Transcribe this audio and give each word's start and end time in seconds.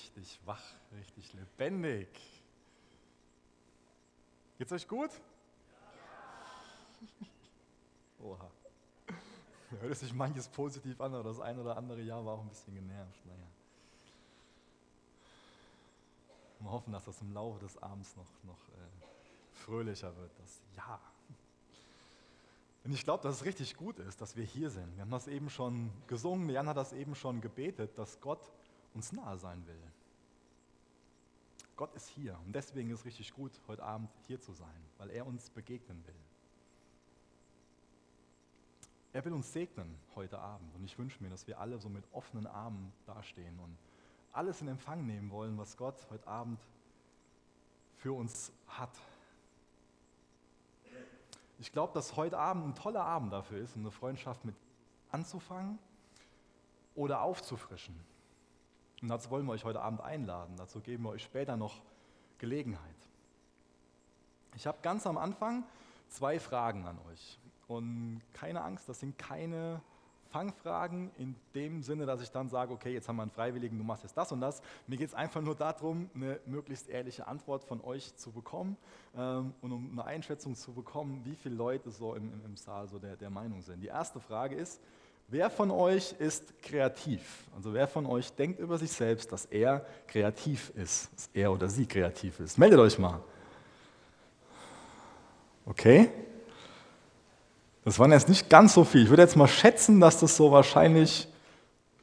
richtig 0.00 0.40
wach, 0.44 0.62
richtig 0.92 1.32
lebendig. 1.34 2.08
Geht's 4.58 4.72
euch 4.72 4.86
gut? 4.86 5.10
Oha. 8.22 8.50
Da 9.06 9.76
hört 9.80 9.96
sich 9.96 10.12
manches 10.12 10.48
positiv 10.48 11.00
an, 11.00 11.14
aber 11.14 11.24
das 11.24 11.40
ein 11.40 11.58
oder 11.58 11.76
andere 11.76 12.00
Jahr 12.02 12.24
war 12.24 12.34
auch 12.34 12.42
ein 12.42 12.48
bisschen 12.48 12.74
genervt. 12.74 13.26
Naja. 13.26 13.46
Wir 16.60 16.70
hoffen, 16.70 16.92
dass 16.92 17.04
das 17.04 17.20
im 17.22 17.32
Laufe 17.32 17.58
des 17.60 17.82
Abends 17.82 18.14
noch, 18.16 18.26
noch 18.44 18.68
äh, 18.68 19.54
fröhlicher 19.54 20.14
wird. 20.16 20.30
Das 20.38 20.60
Ja. 20.76 21.00
Und 22.84 22.92
ich 22.92 23.04
glaube, 23.04 23.22
dass 23.22 23.36
es 23.36 23.44
richtig 23.44 23.76
gut 23.76 23.98
ist, 23.98 24.20
dass 24.20 24.36
wir 24.36 24.44
hier 24.44 24.70
sind. 24.70 24.96
Wir 24.96 25.02
haben 25.02 25.10
das 25.10 25.28
eben 25.28 25.50
schon 25.50 25.90
gesungen, 26.06 26.48
Jan 26.48 26.66
hat 26.66 26.76
das 26.76 26.92
eben 26.92 27.14
schon 27.14 27.40
gebetet, 27.40 27.96
dass 27.98 28.20
Gott 28.20 28.50
uns 28.94 29.12
nahe 29.12 29.38
sein 29.38 29.66
will. 29.66 29.82
Gott 31.76 31.94
ist 31.94 32.08
hier 32.08 32.38
und 32.44 32.54
deswegen 32.54 32.90
ist 32.90 33.00
es 33.00 33.04
richtig 33.06 33.32
gut, 33.32 33.52
heute 33.66 33.82
Abend 33.82 34.10
hier 34.26 34.40
zu 34.40 34.52
sein, 34.52 34.84
weil 34.98 35.10
er 35.10 35.26
uns 35.26 35.48
begegnen 35.50 36.04
will. 36.06 36.14
Er 39.12 39.24
will 39.24 39.32
uns 39.32 39.52
segnen 39.52 39.98
heute 40.14 40.38
Abend 40.38 40.74
und 40.74 40.84
ich 40.84 40.98
wünsche 40.98 41.22
mir, 41.22 41.30
dass 41.30 41.46
wir 41.46 41.58
alle 41.58 41.78
so 41.78 41.88
mit 41.88 42.04
offenen 42.12 42.46
Armen 42.46 42.92
dastehen 43.06 43.58
und 43.58 43.76
alles 44.32 44.60
in 44.60 44.68
Empfang 44.68 45.06
nehmen 45.06 45.30
wollen, 45.30 45.58
was 45.58 45.76
Gott 45.76 46.06
heute 46.10 46.26
Abend 46.26 46.60
für 47.96 48.12
uns 48.12 48.52
hat. 48.68 48.96
Ich 51.58 51.72
glaube, 51.72 51.92
dass 51.92 52.16
heute 52.16 52.38
Abend 52.38 52.66
ein 52.66 52.74
toller 52.74 53.04
Abend 53.04 53.32
dafür 53.32 53.58
ist, 53.58 53.76
eine 53.76 53.90
Freundschaft 53.90 54.44
mit 54.44 54.54
anzufangen 55.10 55.78
oder 56.94 57.22
aufzufrischen. 57.22 57.98
Und 59.02 59.08
dazu 59.08 59.30
wollen 59.30 59.46
wir 59.46 59.52
euch 59.52 59.64
heute 59.64 59.80
Abend 59.80 60.00
einladen. 60.00 60.54
Dazu 60.56 60.80
geben 60.80 61.04
wir 61.04 61.10
euch 61.10 61.22
später 61.22 61.56
noch 61.56 61.80
Gelegenheit. 62.38 62.80
Ich 64.56 64.66
habe 64.66 64.78
ganz 64.82 65.06
am 65.06 65.16
Anfang 65.16 65.64
zwei 66.08 66.38
Fragen 66.38 66.86
an 66.86 66.98
euch. 67.10 67.38
Und 67.68 68.20
keine 68.32 68.62
Angst, 68.62 68.88
das 68.88 69.00
sind 69.00 69.16
keine 69.16 69.80
Fangfragen 70.30 71.10
in 71.18 71.34
dem 71.54 71.82
Sinne, 71.82 72.06
dass 72.06 72.20
ich 72.20 72.30
dann 72.30 72.48
sage, 72.48 72.72
okay, 72.72 72.92
jetzt 72.92 73.08
haben 73.08 73.16
wir 73.16 73.22
einen 73.22 73.30
Freiwilligen, 73.30 73.78
du 73.78 73.84
machst 73.84 74.04
jetzt 74.04 74.16
das 74.16 74.30
und 74.30 74.40
das. 74.40 74.62
Mir 74.86 74.96
geht 74.96 75.08
es 75.08 75.14
einfach 75.14 75.40
nur 75.40 75.56
darum, 75.56 76.08
eine 76.14 76.40
möglichst 76.46 76.88
ehrliche 76.88 77.26
Antwort 77.26 77.64
von 77.64 77.80
euch 77.82 78.14
zu 78.16 78.30
bekommen 78.30 78.76
ähm, 79.16 79.54
und 79.60 79.72
um 79.72 79.90
eine 79.90 80.04
Einschätzung 80.04 80.54
zu 80.54 80.72
bekommen, 80.72 81.22
wie 81.24 81.34
viele 81.34 81.56
Leute 81.56 81.90
so 81.90 82.14
im, 82.14 82.32
im, 82.32 82.44
im 82.44 82.56
Saal 82.56 82.88
so 82.88 82.98
der, 82.98 83.16
der 83.16 83.30
Meinung 83.30 83.60
sind. 83.62 83.80
Die 83.80 83.88
erste 83.88 84.20
Frage 84.20 84.54
ist, 84.54 84.80
wer 85.30 85.48
von 85.48 85.70
euch 85.70 86.14
ist 86.18 86.62
kreativ? 86.62 87.44
Also 87.56 87.72
wer 87.72 87.86
von 87.88 88.06
euch 88.06 88.32
denkt 88.32 88.58
über 88.60 88.76
sich 88.78 88.92
selbst, 88.92 89.32
dass 89.32 89.46
er 89.46 89.86
kreativ 90.06 90.70
ist, 90.74 91.10
dass 91.14 91.30
er 91.32 91.52
oder 91.52 91.68
sie 91.68 91.86
kreativ 91.86 92.40
ist? 92.40 92.58
Meldet 92.58 92.78
euch 92.78 92.98
mal. 92.98 93.20
Okay? 95.66 96.10
Das 97.84 97.98
waren 97.98 98.12
jetzt 98.12 98.28
nicht 98.28 98.50
ganz 98.50 98.74
so 98.74 98.84
viel. 98.84 99.04
Ich 99.04 99.10
würde 99.10 99.22
jetzt 99.22 99.36
mal 99.36 99.48
schätzen, 99.48 100.00
dass 100.00 100.20
das 100.20 100.36
so 100.36 100.50
wahrscheinlich 100.50 101.28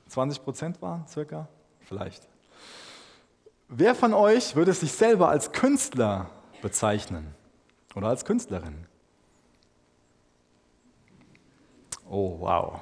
20 0.07 0.43
Prozent 0.43 0.81
waren, 0.81 1.05
circa. 1.07 1.47
Vielleicht. 1.81 2.27
Wer 3.69 3.93
von 3.95 4.13
euch 4.13 4.55
würde 4.55 4.73
sich 4.73 4.91
selber 4.91 5.29
als 5.29 5.51
Künstler 5.51 6.29
bezeichnen 6.61 7.35
oder 7.95 8.07
als 8.07 8.23
Künstlerin? 8.23 8.87
Oh, 12.09 12.37
wow. 12.39 12.81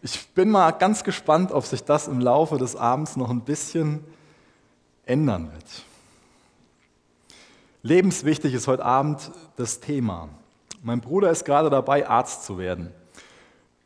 Ich 0.00 0.28
bin 0.28 0.50
mal 0.50 0.70
ganz 0.70 1.02
gespannt, 1.02 1.50
ob 1.50 1.64
sich 1.64 1.82
das 1.82 2.06
im 2.06 2.20
Laufe 2.20 2.56
des 2.56 2.76
Abends 2.76 3.16
noch 3.16 3.30
ein 3.30 3.40
bisschen 3.40 4.04
ändern 5.06 5.50
wird. 5.52 5.84
Lebenswichtig 7.82 8.54
ist 8.54 8.68
heute 8.68 8.84
Abend 8.84 9.32
das 9.56 9.80
Thema. 9.80 10.28
Mein 10.82 11.00
Bruder 11.00 11.30
ist 11.30 11.44
gerade 11.44 11.70
dabei, 11.70 12.08
Arzt 12.08 12.44
zu 12.44 12.58
werden. 12.58 12.92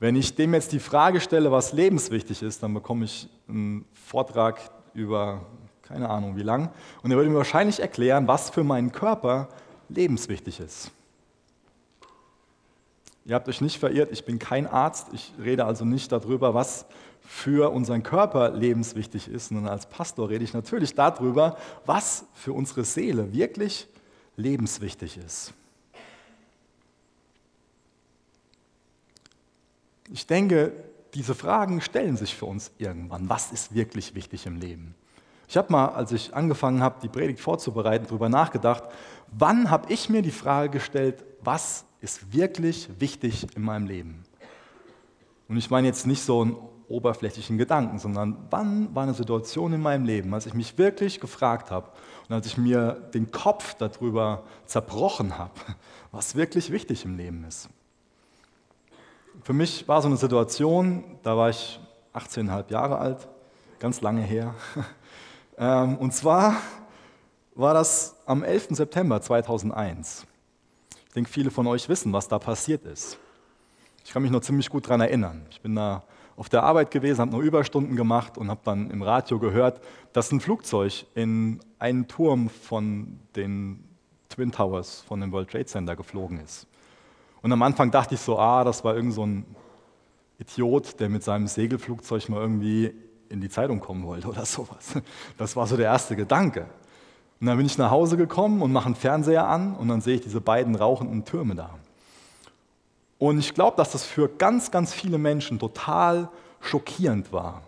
Wenn 0.00 0.16
ich 0.16 0.34
dem 0.34 0.52
jetzt 0.52 0.72
die 0.72 0.80
Frage 0.80 1.20
stelle, 1.20 1.52
was 1.52 1.72
lebenswichtig 1.72 2.42
ist, 2.42 2.62
dann 2.62 2.74
bekomme 2.74 3.04
ich 3.04 3.28
einen 3.48 3.86
Vortrag 3.94 4.60
über 4.92 5.46
keine 5.82 6.08
Ahnung 6.08 6.36
wie 6.36 6.42
lang. 6.42 6.70
Und 7.02 7.10
er 7.10 7.16
würde 7.16 7.30
mir 7.30 7.36
wahrscheinlich 7.36 7.80
erklären, 7.80 8.26
was 8.26 8.50
für 8.50 8.64
meinen 8.64 8.92
Körper 8.92 9.48
lebenswichtig 9.88 10.60
ist. 10.60 10.90
Ihr 13.24 13.34
habt 13.34 13.48
euch 13.48 13.60
nicht 13.60 13.78
verirrt, 13.78 14.10
ich 14.10 14.24
bin 14.24 14.38
kein 14.38 14.66
Arzt. 14.66 15.08
Ich 15.12 15.32
rede 15.42 15.64
also 15.64 15.84
nicht 15.84 16.10
darüber, 16.10 16.54
was 16.54 16.86
für 17.20 17.70
unseren 17.70 18.02
Körper 18.02 18.50
lebenswichtig 18.50 19.28
ist, 19.28 19.48
sondern 19.48 19.68
als 19.68 19.86
Pastor 19.86 20.28
rede 20.28 20.44
ich 20.44 20.54
natürlich 20.54 20.94
darüber, 20.94 21.56
was 21.86 22.24
für 22.34 22.52
unsere 22.52 22.84
Seele 22.84 23.32
wirklich 23.32 23.86
lebenswichtig 24.36 25.18
ist. 25.18 25.52
Ich 30.12 30.26
denke, 30.26 30.72
diese 31.14 31.34
Fragen 31.34 31.80
stellen 31.80 32.16
sich 32.16 32.34
für 32.34 32.46
uns 32.46 32.72
irgendwann. 32.78 33.28
Was 33.28 33.52
ist 33.52 33.74
wirklich 33.74 34.14
wichtig 34.14 34.46
im 34.46 34.58
Leben? 34.58 34.94
Ich 35.48 35.56
habe 35.56 35.70
mal, 35.70 35.88
als 35.88 36.12
ich 36.12 36.34
angefangen 36.34 36.82
habe, 36.82 36.96
die 37.02 37.08
Predigt 37.08 37.40
vorzubereiten, 37.40 38.06
darüber 38.06 38.28
nachgedacht, 38.28 38.84
wann 39.30 39.70
habe 39.70 39.92
ich 39.92 40.08
mir 40.08 40.22
die 40.22 40.30
Frage 40.30 40.70
gestellt, 40.70 41.24
was 41.42 41.84
ist 42.02 42.34
wirklich 42.34 42.88
wichtig 42.98 43.46
in 43.56 43.62
meinem 43.62 43.86
Leben? 43.86 44.24
Und 45.48 45.56
ich 45.56 45.70
meine 45.70 45.86
jetzt 45.86 46.06
nicht 46.06 46.22
so 46.22 46.42
einen 46.42 46.56
oberflächlichen 46.88 47.56
Gedanken, 47.56 47.98
sondern 47.98 48.36
wann 48.50 48.94
war 48.94 49.04
eine 49.04 49.14
Situation 49.14 49.72
in 49.72 49.80
meinem 49.80 50.04
Leben, 50.04 50.34
als 50.34 50.44
ich 50.44 50.52
mich 50.52 50.76
wirklich 50.76 51.20
gefragt 51.20 51.70
habe 51.70 51.88
und 52.28 52.34
als 52.34 52.46
ich 52.46 52.58
mir 52.58 52.92
den 53.14 53.30
Kopf 53.30 53.74
darüber 53.74 54.44
zerbrochen 54.66 55.38
habe, 55.38 55.54
was 56.10 56.34
wirklich 56.34 56.70
wichtig 56.70 57.06
im 57.06 57.16
Leben 57.16 57.44
ist 57.44 57.70
für 59.42 59.52
mich 59.52 59.86
war 59.88 60.00
so 60.02 60.08
eine 60.08 60.16
Situation, 60.16 61.04
da 61.22 61.36
war 61.36 61.50
ich 61.50 61.80
18,5 62.14 62.70
Jahre 62.70 62.98
alt, 62.98 63.28
ganz 63.78 64.00
lange 64.00 64.22
her. 64.22 64.54
Ähm, 65.58 65.98
und 65.98 66.14
zwar 66.14 66.56
war 67.54 67.74
das 67.74 68.16
am 68.24 68.42
11. 68.42 68.68
September 68.70 69.20
2001. 69.20 70.26
Ich 71.12 71.14
denke, 71.14 71.28
viele 71.30 71.50
von 71.50 71.66
euch 71.66 71.90
wissen, 71.90 72.10
was 72.14 72.26
da 72.26 72.38
passiert 72.38 72.86
ist. 72.86 73.18
Ich 74.02 74.14
kann 74.14 74.22
mich 74.22 74.30
noch 74.30 74.40
ziemlich 74.40 74.70
gut 74.70 74.86
daran 74.86 75.02
erinnern. 75.02 75.44
Ich 75.50 75.60
bin 75.60 75.74
da 75.74 76.04
auf 76.38 76.48
der 76.48 76.62
Arbeit 76.62 76.90
gewesen, 76.90 77.20
habe 77.20 77.32
noch 77.32 77.40
Überstunden 77.40 77.96
gemacht 77.96 78.38
und 78.38 78.48
habe 78.48 78.62
dann 78.64 78.90
im 78.90 79.02
Radio 79.02 79.38
gehört, 79.38 79.82
dass 80.14 80.32
ein 80.32 80.40
Flugzeug 80.40 81.04
in 81.14 81.60
einen 81.78 82.08
Turm 82.08 82.48
von 82.48 83.18
den 83.36 83.84
Twin 84.30 84.52
Towers 84.52 85.02
von 85.06 85.20
dem 85.20 85.32
World 85.32 85.50
Trade 85.50 85.66
Center 85.66 85.96
geflogen 85.96 86.40
ist. 86.40 86.66
Und 87.42 87.52
am 87.52 87.60
Anfang 87.60 87.90
dachte 87.90 88.14
ich 88.14 88.20
so, 88.22 88.38
ah, 88.38 88.64
das 88.64 88.82
war 88.82 88.96
irgend 88.96 89.12
so 89.12 89.26
ein 89.26 89.44
Idiot, 90.38 90.98
der 90.98 91.10
mit 91.10 91.22
seinem 91.22 91.46
Segelflugzeug 91.46 92.26
mal 92.30 92.40
irgendwie 92.40 92.90
in 93.28 93.42
die 93.42 93.50
Zeitung 93.50 93.80
kommen 93.80 94.06
wollte 94.06 94.28
oder 94.28 94.44
sowas. 94.46 94.94
Das 95.36 95.56
war 95.56 95.66
so 95.66 95.76
der 95.76 95.88
erste 95.88 96.16
Gedanke. 96.16 96.70
Und 97.42 97.48
dann 97.48 97.56
bin 97.56 97.66
ich 97.66 97.76
nach 97.76 97.90
Hause 97.90 98.16
gekommen 98.16 98.62
und 98.62 98.70
mache 98.70 98.86
einen 98.86 98.94
Fernseher 98.94 99.48
an 99.48 99.74
und 99.74 99.88
dann 99.88 100.00
sehe 100.00 100.14
ich 100.14 100.20
diese 100.20 100.40
beiden 100.40 100.76
rauchenden 100.76 101.24
Türme 101.24 101.56
da. 101.56 101.76
Und 103.18 103.40
ich 103.40 103.52
glaube, 103.52 103.76
dass 103.76 103.90
das 103.90 104.04
für 104.04 104.28
ganz, 104.28 104.70
ganz 104.70 104.94
viele 104.94 105.18
Menschen 105.18 105.58
total 105.58 106.28
schockierend 106.60 107.32
war. 107.32 107.62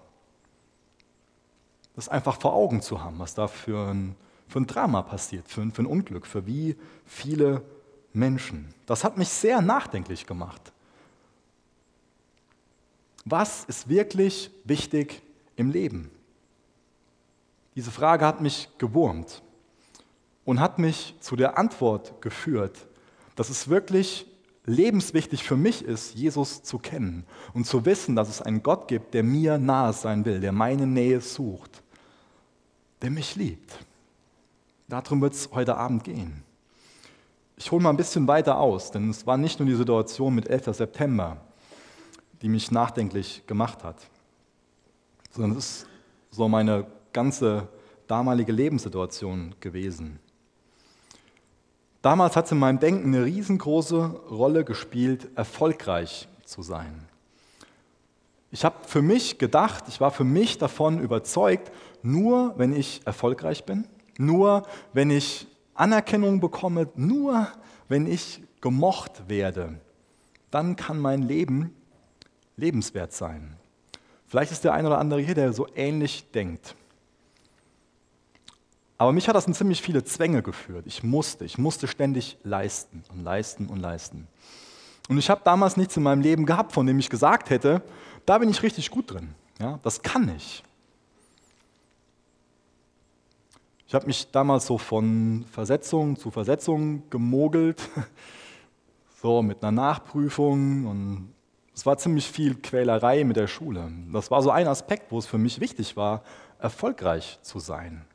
Das 1.97 2.09
einfach 2.09 2.41
vor 2.41 2.53
Augen 2.53 2.83
zu 2.83 3.03
haben, 3.03 3.19
was 3.19 3.35
da 3.35 3.49
für 3.49 3.93
ein, 3.93 4.15
für 4.47 4.61
ein 4.61 4.69
Drama 4.69 5.03
passiert, 5.03 5.49
für 5.49 5.63
ein, 5.63 5.73
für 5.73 5.83
ein 5.83 5.87
Unglück, 5.87 6.29
für 6.29 6.47
wie 6.47 6.77
viele 7.05 7.61
Menschen. 8.13 8.73
Das 8.87 9.03
hat 9.03 9.19
mich 9.19 9.29
sehr 9.29 9.61
nachdenklich 9.61 10.25
gemacht. 10.25 10.73
Was 13.25 13.65
ist 13.65 13.89
wirklich 13.89 14.53
wichtig 14.63 15.21
im 15.57 15.73
Leben? 15.73 16.13
Diese 17.75 17.91
Frage 17.91 18.25
hat 18.25 18.41
mich 18.41 18.69
gewurmt 18.79 19.43
und 20.45 20.61
hat 20.61 20.79
mich 20.79 21.15
zu 21.21 21.37
der 21.37 21.59
Antwort 21.59 22.21
geführt, 22.21 22.87
dass 23.37 23.49
es 23.49 23.69
wirklich 23.69 24.27
lebenswichtig 24.67 25.45
für 25.45 25.57
mich 25.57 25.85
ist, 25.85 26.15
Jesus 26.15 26.63
zu 26.63 26.79
kennen 26.79 27.27
und 27.53 27.67
zu 27.67 27.85
wissen, 27.85 28.17
dass 28.17 28.29
es 28.29 28.41
einen 28.41 28.63
Gott 28.63 28.89
gibt, 28.89 29.15
der 29.15 29.23
mir 29.23 29.59
nahe 29.59 29.93
sein 29.93 30.25
will, 30.25 30.41
der 30.41 30.53
meine 30.53 30.87
Nähe 30.87 31.21
sucht, 31.21 31.83
der 33.03 33.11
mich 33.11 33.37
liebt. 33.37 33.79
Darum 34.89 35.21
wird 35.21 35.35
es 35.35 35.51
heute 35.53 35.77
Abend 35.77 36.05
gehen. 36.05 36.43
Ich 37.57 37.71
hole 37.71 37.83
mal 37.83 37.91
ein 37.91 37.97
bisschen 37.97 38.27
weiter 38.27 38.59
aus, 38.59 38.91
denn 38.91 39.11
es 39.11 39.27
war 39.27 39.37
nicht 39.37 39.59
nur 39.59 39.69
die 39.69 39.75
Situation 39.75 40.35
mit 40.35 40.49
11. 40.49 40.77
September, 40.77 41.37
die 42.43 42.49
mich 42.49 42.71
nachdenklich 42.71 43.47
gemacht 43.47 43.85
hat, 43.85 43.97
sondern 45.31 45.59
es 45.59 45.83
ist 45.83 45.87
so 46.31 46.49
meine 46.49 46.87
ganze 47.13 47.69
damalige 48.07 48.53
Lebenssituation 48.53 49.55
gewesen. 49.61 50.19
Damals 52.05 52.37
hat 52.37 52.45
es 52.45 52.53
in 52.53 52.59
meinem 52.59 52.81
Denken 52.81 53.15
eine 53.15 53.25
riesengroße 53.25 54.05
Rolle 54.31 54.63
gespielt, 54.67 55.31
erfolgreich 55.37 56.29
zu 56.45 56.61
sein. 56.61 57.09
Ich 58.51 58.63
habe 58.63 58.77
für 58.87 59.01
mich 59.01 59.39
gedacht, 59.39 59.85
ich 59.89 60.03
war 60.03 60.11
für 60.11 60.23
mich 60.23 60.59
davon 60.59 61.01
überzeugt, 61.01 61.73
nur 62.03 62.59
wenn 62.59 62.77
ich 62.77 63.01
erfolgreich 63.07 63.65
bin, 63.65 63.87
nur 64.19 64.65
wenn 64.93 65.09
ich 65.09 65.47
Anerkennung 65.73 66.41
bekomme, 66.41 66.89
nur 66.95 67.49
wenn 67.89 68.07
ich 68.07 68.43
gemocht 68.61 69.27
werde, 69.31 69.81
dann 70.51 70.77
kann 70.77 70.99
mein 70.99 71.23
Leben 71.23 71.75
lebenswert 72.59 73.15
sein. 73.15 73.57
Vielleicht 74.27 74.53
ist 74.53 74.63
der 74.63 74.75
ein 74.75 74.85
oder 74.85 74.99
andere 74.99 75.23
hier, 75.23 75.35
der 75.35 75.55
so 75.55 75.67
ähnlich 75.75 76.31
denkt. 76.33 76.77
Aber 79.05 79.13
mich 79.13 79.29
hat 79.29 79.37
das 79.37 79.47
in 79.47 79.53
ziemlich 79.53 79.83
viele 79.83 80.03
Zwänge 80.03 80.43
geführt. 80.43 80.87
Ich 80.87 81.03
musste, 81.03 81.45
ich 81.45 81.59
musste 81.59 81.87
ständig 81.89 82.39
leisten 82.43 83.03
und 83.13 83.23
leisten 83.23 83.67
und 83.67 83.79
leisten. 83.79 84.29
Und 85.11 85.19
ich 85.19 85.29
habe 85.29 85.43
damals 85.45 85.77
nichts 85.77 85.95
in 85.99 86.03
meinem 86.03 86.23
Leben 86.23 86.47
gehabt, 86.47 86.73
von 86.73 86.87
dem 86.87 86.99
ich 86.99 87.11
gesagt 87.11 87.51
hätte, 87.51 87.83
da 88.25 88.39
bin 88.39 88.49
ich 88.49 88.63
richtig 88.63 88.91
gut 88.91 89.13
drin. 89.13 89.35
Ja, 89.61 89.79
das 89.83 90.01
kann 90.01 90.35
ich. 90.35 90.65
Ich 93.87 93.95
habe 93.95 94.07
mich 94.07 94.31
damals 94.31 94.65
so 94.65 94.79
von 94.79 95.45
Versetzung 95.53 96.17
zu 96.17 96.31
Versetzung 96.31 97.03
gemogelt, 97.11 97.83
so 99.21 99.43
mit 99.43 99.63
einer 99.63 99.73
Nachprüfung 99.73 100.87
und 100.87 101.35
es 101.75 101.85
war 101.85 101.99
ziemlich 101.99 102.27
viel 102.27 102.55
Quälerei 102.55 103.23
mit 103.25 103.37
der 103.37 103.49
Schule. 103.49 103.93
Das 104.15 104.31
war 104.31 104.41
so 104.41 104.51
ein 104.51 104.67
Aspekt, 104.67 105.13
wo 105.13 105.19
es 105.19 105.27
für 105.27 105.37
mich 105.37 105.61
wichtig 105.61 105.95
war, 105.95 106.23
erfolgreich 106.59 107.39
zu 107.43 107.59
sein. 107.59 108.07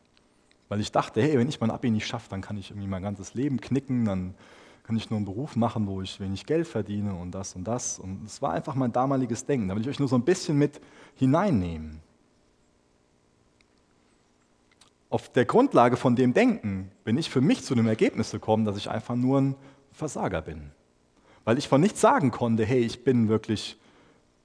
Weil 0.69 0.79
ich 0.79 0.91
dachte, 0.91 1.21
hey, 1.21 1.37
wenn 1.37 1.49
ich 1.49 1.59
mein 1.59 1.71
Abi 1.71 1.89
nicht 1.89 2.07
schaffe, 2.07 2.29
dann 2.29 2.41
kann 2.41 2.55
ich 2.57 2.69
irgendwie 2.69 2.87
mein 2.87 3.01
ganzes 3.01 3.33
Leben 3.33 3.59
knicken, 3.59 4.05
dann 4.05 4.35
kann 4.83 4.95
ich 4.95 5.09
nur 5.09 5.17
einen 5.17 5.25
Beruf 5.25 5.55
machen, 5.55 5.87
wo 5.87 6.01
ich 6.01 6.19
wenig 6.19 6.45
Geld 6.45 6.67
verdiene 6.67 7.13
und 7.13 7.31
das 7.31 7.55
und 7.55 7.63
das. 7.63 7.99
Und 7.99 8.25
es 8.25 8.41
war 8.41 8.53
einfach 8.53 8.75
mein 8.75 8.91
damaliges 8.91 9.45
Denken. 9.45 9.67
Da 9.67 9.75
will 9.75 9.81
ich 9.81 9.89
euch 9.89 9.99
nur 9.99 10.07
so 10.07 10.15
ein 10.15 10.23
bisschen 10.23 10.57
mit 10.57 10.79
hineinnehmen. 11.15 11.99
Auf 15.09 15.31
der 15.31 15.45
Grundlage 15.45 15.97
von 15.97 16.15
dem 16.15 16.33
Denken 16.33 16.91
bin 17.03 17.17
ich 17.17 17.31
für 17.31 17.41
mich 17.41 17.63
zu 17.63 17.73
dem 17.73 17.87
Ergebnis 17.87 18.31
gekommen, 18.31 18.65
dass 18.65 18.77
ich 18.77 18.89
einfach 18.89 19.15
nur 19.15 19.41
ein 19.41 19.55
Versager 19.91 20.41
bin. 20.41 20.71
Weil 21.45 21.57
ich 21.57 21.67
von 21.67 21.81
nichts 21.81 21.99
sagen 21.99 22.29
konnte, 22.29 22.63
hey, 22.63 22.81
ich 22.81 23.03
bin 23.03 23.27
wirklich 23.27 23.79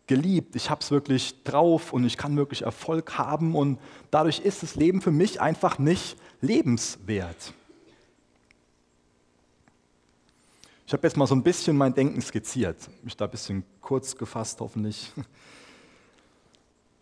geliebt, 0.07 0.55
ich 0.57 0.71
habe 0.71 0.81
es 0.81 0.91
wirklich 0.91 1.43
drauf 1.45 1.93
und 1.93 2.05
ich 2.05 2.17
kann 2.17 2.37
wirklich 2.37 2.63
Erfolg 2.63 3.17
haben 3.17 3.55
und 3.55 3.79
dadurch 4.11 4.41
ist 4.41 4.63
das 4.63 4.75
Leben 4.75 5.01
für 5.01 5.11
mich 5.11 5.41
einfach 5.41 5.79
nicht 5.79 6.17
lebenswert. 6.41 7.55
Ich 10.87 10.93
habe 10.93 11.07
jetzt 11.07 11.17
mal 11.17 11.27
so 11.27 11.35
ein 11.35 11.43
bisschen 11.43 11.77
mein 11.77 11.95
Denken 11.95 12.21
skizziert, 12.21 12.77
mich 13.03 13.17
da 13.17 13.25
ein 13.25 13.31
bisschen 13.31 13.65
kurz 13.81 14.17
gefasst 14.17 14.61
hoffentlich. 14.61 15.13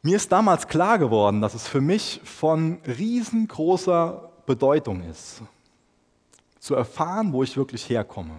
Mir 0.03 0.17
ist 0.17 0.31
damals 0.31 0.67
klar 0.67 0.99
geworden, 0.99 1.41
dass 1.41 1.55
es 1.55 1.67
für 1.67 1.81
mich 1.81 2.21
von 2.25 2.81
riesengroßer 2.87 4.31
Bedeutung 4.47 5.03
ist, 5.03 5.43
zu 6.59 6.75
erfahren, 6.75 7.33
wo 7.33 7.43
ich 7.43 7.57
wirklich 7.57 7.89
herkomme. 7.89 8.37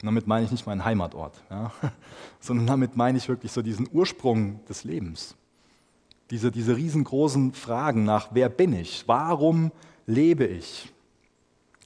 Und 0.00 0.06
damit 0.06 0.26
meine 0.26 0.44
ich 0.44 0.52
nicht 0.52 0.66
meinen 0.66 0.84
Heimatort, 0.84 1.42
ja, 1.50 1.72
sondern 2.40 2.66
damit 2.66 2.96
meine 2.96 3.18
ich 3.18 3.28
wirklich 3.28 3.50
so 3.50 3.62
diesen 3.62 3.88
Ursprung 3.92 4.64
des 4.66 4.84
Lebens. 4.84 5.34
Diese, 6.30 6.52
diese 6.52 6.76
riesengroßen 6.76 7.52
Fragen 7.52 8.04
nach, 8.04 8.28
wer 8.32 8.48
bin 8.48 8.74
ich? 8.74 9.04
Warum 9.06 9.72
lebe 10.06 10.44
ich? 10.44 10.92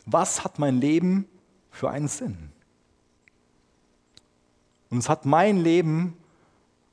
Was 0.04 0.44
hat 0.44 0.58
mein 0.58 0.80
Leben 0.80 1.26
für 1.70 1.90
einen 1.90 2.08
Sinn? 2.08 2.50
Und 4.90 4.98
es 4.98 5.08
hat 5.08 5.24
mein 5.24 5.58
Leben 5.58 6.16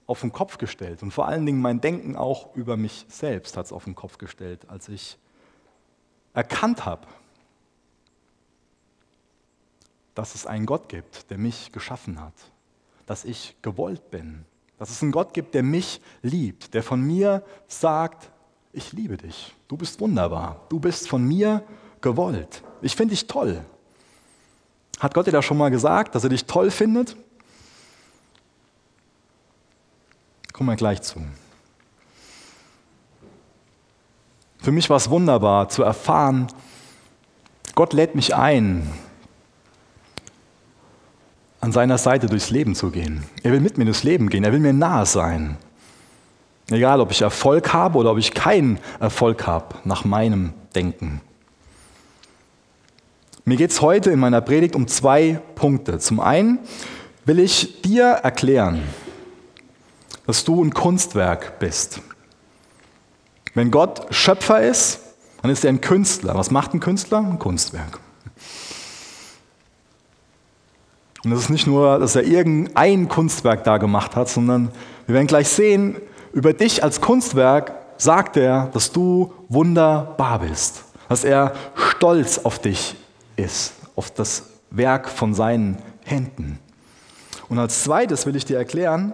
auf 0.08 0.22
den 0.22 0.32
Kopf 0.32 0.58
gestellt 0.58 1.04
und 1.04 1.12
vor 1.12 1.28
allen 1.28 1.46
Dingen 1.46 1.62
mein 1.62 1.82
Denken 1.82 2.16
auch 2.16 2.56
über 2.56 2.78
mich 2.78 3.06
selbst 3.10 3.58
hat 3.58 3.66
es 3.66 3.74
auf 3.74 3.84
den 3.84 3.94
Kopf 3.94 4.18
gestellt, 4.18 4.70
als 4.70 4.88
ich 4.88 5.18
erkannt 6.34 6.86
habe, 6.86 7.06
dass 10.20 10.36
es 10.36 10.46
einen 10.46 10.66
Gott 10.66 10.90
gibt, 10.90 11.30
der 11.30 11.38
mich 11.38 11.72
geschaffen 11.72 12.20
hat, 12.20 12.34
dass 13.06 13.24
ich 13.24 13.56
gewollt 13.62 14.12
bin, 14.12 14.44
dass 14.78 14.90
es 14.90 15.02
einen 15.02 15.14
Gott 15.14 15.34
gibt, 15.34 15.54
der 15.54 15.64
mich 15.64 16.02
liebt, 16.22 16.74
der 16.74 16.84
von 16.84 17.00
mir 17.00 17.42
sagt, 17.70 18.30
ich 18.74 18.92
liebe 18.92 19.16
dich, 19.16 19.56
du 19.70 19.78
bist 19.78 20.02
wunderbar, 20.02 20.60
du 20.68 20.78
bist 20.78 21.08
von 21.08 21.24
mir 21.24 21.64
gewollt, 22.02 22.64
ich 22.82 22.98
finde 22.98 23.14
dich 23.14 23.28
toll. 23.28 23.64
Hat 25.00 25.14
Gott 25.14 25.26
dir 25.26 25.32
das 25.32 25.46
schon 25.46 25.58
mal 25.58 25.72
gesagt, 25.72 26.16
dass 26.16 26.26
er 26.26 26.30
dich 26.30 26.44
toll 26.44 26.70
findet? 26.70 27.16
Kommen 30.52 30.70
wir 30.70 30.76
gleich 30.76 31.02
zu. 31.02 31.22
Für 34.58 34.74
mich 34.74 34.90
war 34.90 34.98
es 34.98 35.10
wunderbar 35.10 35.70
zu 35.70 35.82
erfahren, 35.84 36.48
Gott 37.74 37.94
lädt 37.94 38.16
mich 38.16 38.36
ein, 38.36 38.92
an 41.62 41.72
seiner 41.72 41.98
Seite 41.98 42.28
durchs 42.28 42.50
Leben 42.50 42.76
zu 42.76 42.90
gehen. 42.90 43.24
Er 43.44 43.52
will 43.52 43.60
mit 43.60 43.78
mir 43.78 43.86
durchs 43.86 44.04
Leben 44.04 44.30
gehen, 44.30 44.44
er 44.44 44.54
will 44.54 44.60
mir 44.60 44.74
nahe 44.74 45.06
sein. 45.06 45.58
Egal, 46.70 47.02
ob 47.02 47.12
ich 47.12 47.22
Erfolg 47.22 47.74
habe 47.74 47.98
oder 47.98 48.12
ob 48.12 48.18
ich 48.18 48.34
keinen 48.34 48.80
Erfolg 49.00 49.48
habe, 49.48 49.76
nach 49.84 50.06
meinem 50.06 50.54
Denken. 50.76 51.22
Mir 53.44 53.58
geht 53.58 53.72
es 53.72 53.82
heute 53.82 54.12
in 54.12 54.20
meiner 54.20 54.42
Predigt 54.42 54.76
um 54.76 54.88
zwei 54.88 55.42
Punkte. 55.56 55.98
Zum 55.98 56.20
einen 56.20 56.60
will 57.26 57.40
ich 57.40 57.82
dir 57.82 58.06
erklären, 58.06 58.84
dass 60.28 60.44
du 60.44 60.64
ein 60.64 60.74
Kunstwerk 60.74 61.58
bist. 61.58 62.02
Wenn 63.56 63.72
Gott 63.72 64.06
Schöpfer 64.14 64.62
ist, 64.62 65.00
dann 65.42 65.50
ist 65.50 65.64
er 65.64 65.70
ein 65.70 65.82
Künstler. 65.82 66.36
Was 66.36 66.52
macht 66.52 66.74
ein 66.76 66.80
Künstler? 66.80 67.20
Ein 67.20 67.40
Kunstwerk. 67.40 68.00
Und 71.24 71.32
das 71.32 71.42
ist 71.42 71.50
nicht 71.50 71.68
nur, 71.68 72.00
dass 72.00 72.16
er 72.16 72.24
irgendein 72.24 73.10
Kunstwerk 73.10 73.64
da 73.64 73.78
gemacht 73.78 74.16
hat, 74.16 74.30
sondern 74.30 74.72
wir 75.06 75.16
werden 75.16 75.28
gleich 75.28 75.50
sehen, 75.50 75.98
über 76.32 76.54
dich 76.54 76.84
als 76.84 77.02
Kunstwerk 77.02 77.74
sagt 77.98 78.38
er, 78.38 78.68
dass 78.68 78.92
du 78.92 79.34
wunderbar 79.50 80.40
bist, 80.40 80.86
dass 81.10 81.24
er 81.24 81.54
stolz 81.76 82.38
auf 82.40 82.60
dich 82.60 82.96
ist, 83.36 83.74
auf 83.96 84.12
das 84.12 84.44
Werk 84.70 85.10
von 85.10 85.34
seinen 85.34 85.78
Händen. 86.06 86.60
Und 87.50 87.60
als 87.60 87.84
zweites 87.84 88.26
will 88.26 88.36
ich 88.36 88.46
dir 88.46 88.58
erklären, 88.58 89.14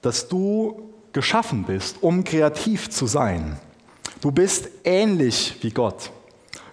dass 0.00 0.28
du 0.28 0.90
geschaffen 1.12 1.64
bist, 1.64 1.98
um 2.00 2.24
kreativ 2.24 2.90
zu 2.90 3.06
sein. 3.06 3.58
Du 4.20 4.30
bist 4.30 4.68
ähnlich 4.84 5.56
wie 5.60 5.70
Gott. 5.70 6.10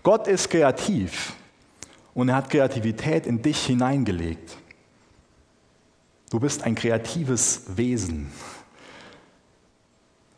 Gott 0.04 0.28
ist 0.28 0.50
kreativ 0.50 1.34
und 2.14 2.30
er 2.30 2.36
hat 2.36 2.50
Kreativität 2.50 3.26
in 3.26 3.42
dich 3.42 3.66
hineingelegt. 3.66 4.58
Du 6.32 6.40
bist 6.40 6.64
ein 6.64 6.76
kreatives 6.76 7.64
Wesen. 7.76 8.32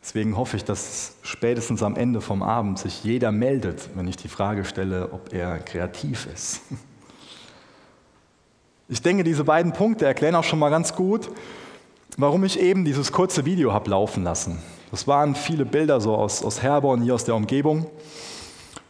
Deswegen 0.02 0.36
hoffe 0.36 0.56
ich, 0.56 0.64
dass 0.64 1.14
spätestens 1.22 1.84
am 1.84 1.94
Ende 1.94 2.20
vom 2.20 2.42
Abend 2.42 2.80
sich 2.80 3.04
jeder 3.04 3.30
meldet, 3.30 3.90
wenn 3.94 4.08
ich 4.08 4.16
die 4.16 4.26
Frage 4.26 4.64
stelle, 4.64 5.12
ob 5.12 5.32
er 5.32 5.60
kreativ 5.60 6.26
ist. 6.26 6.62
Ich 8.88 9.00
denke, 9.00 9.22
diese 9.22 9.44
beiden 9.44 9.72
Punkte 9.72 10.04
erklären 10.04 10.34
auch 10.34 10.44
schon 10.44 10.58
mal 10.58 10.68
ganz 10.68 10.94
gut, 10.94 11.30
warum 12.18 12.44
ich 12.44 12.58
eben 12.60 12.84
dieses 12.84 13.12
kurze 13.12 13.44
Video 13.46 13.72
habe 13.72 13.88
laufen 13.88 14.24
lassen. 14.24 14.58
Das 14.90 15.06
waren 15.06 15.36
viele 15.36 15.64
Bilder 15.64 16.00
so 16.00 16.16
aus, 16.16 16.44
aus 16.44 16.60
Herborn, 16.60 17.02
hier 17.02 17.14
aus 17.14 17.24
der 17.24 17.36
Umgebung. 17.36 17.86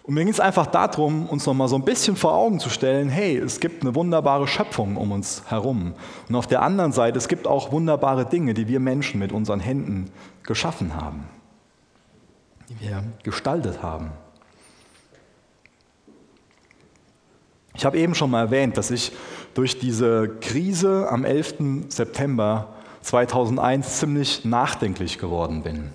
Und 0.04 0.12
mir 0.12 0.20
ging 0.20 0.32
es 0.34 0.40
einfach 0.40 0.66
darum, 0.66 1.26
uns 1.30 1.46
noch 1.46 1.54
mal 1.54 1.66
so 1.66 1.76
ein 1.76 1.84
bisschen 1.84 2.14
vor 2.14 2.34
Augen 2.34 2.60
zu 2.60 2.68
stellen, 2.68 3.08
hey, 3.08 3.38
es 3.38 3.58
gibt 3.58 3.82
eine 3.82 3.94
wunderbare 3.94 4.46
Schöpfung 4.46 4.98
um 4.98 5.12
uns 5.12 5.44
herum. 5.46 5.94
Und 6.28 6.34
auf 6.34 6.46
der 6.46 6.60
anderen 6.60 6.92
Seite, 6.92 7.16
es 7.16 7.26
gibt 7.26 7.46
auch 7.46 7.72
wunderbare 7.72 8.26
Dinge, 8.26 8.52
die 8.52 8.68
wir 8.68 8.80
Menschen 8.80 9.18
mit 9.18 9.32
unseren 9.32 9.60
Händen 9.60 10.10
geschaffen 10.42 10.94
haben, 10.94 11.24
die 12.68 12.78
wir 12.80 13.02
gestaltet 13.22 13.82
haben. 13.82 14.10
Ich 17.74 17.86
habe 17.86 17.98
eben 17.98 18.14
schon 18.14 18.30
mal 18.30 18.40
erwähnt, 18.40 18.76
dass 18.76 18.90
ich 18.90 19.10
durch 19.54 19.78
diese 19.78 20.28
Krise 20.42 21.08
am 21.10 21.24
11. 21.24 21.88
September 21.88 22.74
2001 23.00 24.00
ziemlich 24.00 24.44
nachdenklich 24.44 25.16
geworden 25.18 25.62
bin. 25.62 25.94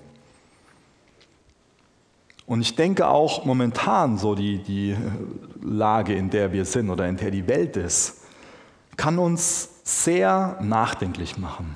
Und 2.50 2.62
ich 2.62 2.74
denke 2.74 3.06
auch 3.06 3.44
momentan 3.44 4.18
so 4.18 4.34
die, 4.34 4.58
die 4.58 4.96
Lage, 5.62 6.14
in 6.16 6.30
der 6.30 6.52
wir 6.52 6.64
sind 6.64 6.90
oder 6.90 7.06
in 7.06 7.16
der 7.16 7.30
die 7.30 7.46
Welt 7.46 7.76
ist, 7.76 8.22
kann 8.96 9.20
uns 9.20 9.68
sehr 9.84 10.58
nachdenklich 10.60 11.38
machen. 11.38 11.74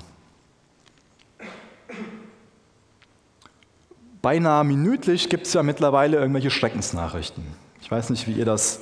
Beinahe 4.21 4.65
minütlich 4.65 5.29
gibt 5.29 5.47
es 5.47 5.53
ja 5.53 5.63
mittlerweile 5.63 6.17
irgendwelche 6.17 6.51
Schreckensnachrichten. 6.51 7.45
Ich 7.81 7.89
weiß 7.89 8.09
nicht, 8.09 8.27
wie 8.27 8.33
ihr 8.33 8.43
das 8.43 8.81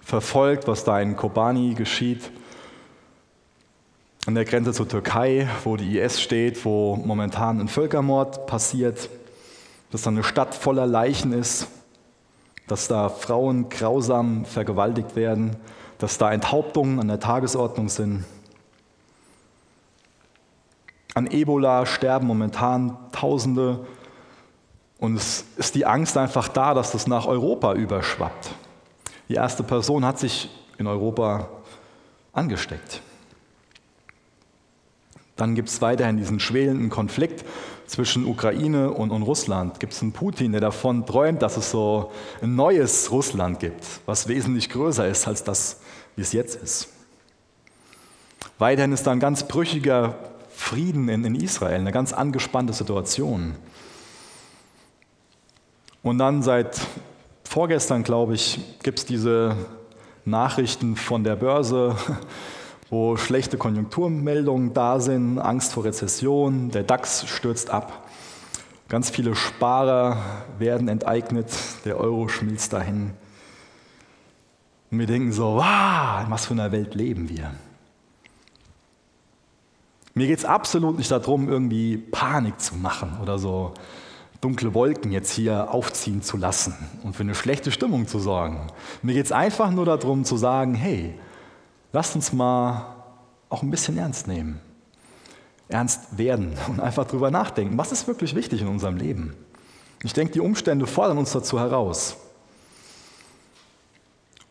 verfolgt, 0.00 0.66
was 0.66 0.84
da 0.84 0.98
in 0.98 1.14
Kobani 1.14 1.74
geschieht. 1.74 2.30
an 4.24 4.34
der 4.34 4.46
Grenze 4.46 4.72
zur 4.72 4.88
Türkei, 4.88 5.46
wo 5.62 5.76
die 5.76 5.98
IS 5.98 6.22
steht, 6.22 6.64
wo 6.64 6.96
momentan 6.96 7.60
ein 7.60 7.68
Völkermord 7.68 8.46
passiert, 8.46 9.10
dass 9.94 10.02
da 10.02 10.10
eine 10.10 10.24
Stadt 10.24 10.56
voller 10.56 10.88
Leichen 10.88 11.32
ist, 11.32 11.68
dass 12.66 12.88
da 12.88 13.08
Frauen 13.08 13.68
grausam 13.68 14.44
vergewaltigt 14.44 15.14
werden, 15.14 15.54
dass 15.98 16.18
da 16.18 16.32
Enthauptungen 16.32 16.98
an 16.98 17.06
der 17.06 17.20
Tagesordnung 17.20 17.88
sind. 17.88 18.24
An 21.14 21.28
Ebola 21.28 21.86
sterben 21.86 22.26
momentan 22.26 22.96
Tausende 23.12 23.86
und 24.98 25.14
es 25.14 25.44
ist 25.58 25.76
die 25.76 25.86
Angst 25.86 26.16
einfach 26.16 26.48
da, 26.48 26.74
dass 26.74 26.90
das 26.90 27.06
nach 27.06 27.26
Europa 27.26 27.74
überschwappt. 27.74 28.50
Die 29.28 29.34
erste 29.34 29.62
Person 29.62 30.04
hat 30.04 30.18
sich 30.18 30.50
in 30.76 30.88
Europa 30.88 31.50
angesteckt. 32.32 33.00
Dann 35.36 35.54
gibt 35.54 35.68
es 35.68 35.80
weiterhin 35.80 36.16
diesen 36.16 36.40
schwelenden 36.40 36.90
Konflikt 36.90 37.44
zwischen 37.86 38.26
Ukraine 38.26 38.90
und, 38.90 39.10
und 39.10 39.22
Russland. 39.22 39.80
Gibt 39.80 39.92
es 39.92 40.02
einen 40.02 40.12
Putin, 40.12 40.52
der 40.52 40.60
davon 40.60 41.06
träumt, 41.06 41.42
dass 41.42 41.56
es 41.56 41.70
so 41.70 42.12
ein 42.42 42.54
neues 42.54 43.10
Russland 43.10 43.60
gibt, 43.60 43.84
was 44.06 44.28
wesentlich 44.28 44.70
größer 44.70 45.06
ist 45.08 45.26
als 45.28 45.44
das, 45.44 45.80
wie 46.16 46.22
es 46.22 46.32
jetzt 46.32 46.56
ist. 46.56 46.88
Weiterhin 48.58 48.92
ist 48.92 49.06
da 49.06 49.12
ein 49.12 49.20
ganz 49.20 49.46
brüchiger 49.46 50.14
Frieden 50.54 51.08
in, 51.08 51.24
in 51.24 51.34
Israel, 51.34 51.74
eine 51.74 51.92
ganz 51.92 52.12
angespannte 52.12 52.72
Situation. 52.72 53.54
Und 56.02 56.18
dann 56.18 56.42
seit 56.42 56.80
vorgestern, 57.44 58.04
glaube 58.04 58.34
ich, 58.34 58.60
gibt 58.82 59.00
es 59.00 59.04
diese 59.06 59.56
Nachrichten 60.24 60.96
von 60.96 61.24
der 61.24 61.36
Börse, 61.36 61.96
wo 62.94 63.16
schlechte 63.16 63.58
Konjunkturmeldungen 63.58 64.72
da 64.72 65.00
sind, 65.00 65.40
Angst 65.40 65.72
vor 65.72 65.82
Rezession, 65.84 66.70
der 66.70 66.84
DAX 66.84 67.26
stürzt 67.26 67.68
ab, 67.68 68.08
ganz 68.88 69.10
viele 69.10 69.34
Sparer 69.34 70.18
werden 70.60 70.86
enteignet, 70.86 71.48
der 71.84 71.98
Euro 71.98 72.28
schmilzt 72.28 72.72
dahin. 72.72 73.10
Und 74.92 75.00
wir 75.00 75.06
denken 75.08 75.32
so, 75.32 75.56
wow, 75.56 76.24
in 76.24 76.30
was 76.30 76.46
für 76.46 76.54
einer 76.54 76.70
Welt 76.70 76.94
leben 76.94 77.28
wir? 77.28 77.50
Mir 80.14 80.28
geht 80.28 80.38
es 80.38 80.44
absolut 80.44 80.96
nicht 80.96 81.10
darum, 81.10 81.48
irgendwie 81.48 81.96
Panik 81.96 82.60
zu 82.60 82.76
machen 82.76 83.18
oder 83.20 83.40
so 83.40 83.74
dunkle 84.40 84.72
Wolken 84.72 85.10
jetzt 85.10 85.32
hier 85.32 85.72
aufziehen 85.72 86.22
zu 86.22 86.36
lassen 86.36 86.76
und 87.02 87.16
für 87.16 87.24
eine 87.24 87.34
schlechte 87.34 87.72
Stimmung 87.72 88.06
zu 88.06 88.20
sorgen. 88.20 88.68
Mir 89.02 89.14
geht 89.14 89.26
es 89.26 89.32
einfach 89.32 89.72
nur 89.72 89.84
darum 89.84 90.24
zu 90.24 90.36
sagen, 90.36 90.76
hey, 90.76 91.18
lasst 91.94 92.16
uns 92.16 92.32
mal 92.32 92.92
auch 93.48 93.62
ein 93.62 93.70
bisschen 93.70 93.96
ernst 93.96 94.26
nehmen, 94.26 94.60
ernst 95.68 96.18
werden 96.18 96.58
und 96.68 96.80
einfach 96.80 97.06
drüber 97.06 97.30
nachdenken, 97.30 97.78
was 97.78 97.92
ist 97.92 98.08
wirklich 98.08 98.34
wichtig 98.34 98.60
in 98.60 98.68
unserem 98.68 98.96
Leben. 98.96 99.34
Ich 100.02 100.12
denke, 100.12 100.32
die 100.32 100.40
Umstände 100.40 100.86
fordern 100.88 101.18
uns 101.18 101.32
dazu 101.32 101.58
heraus. 101.58 102.16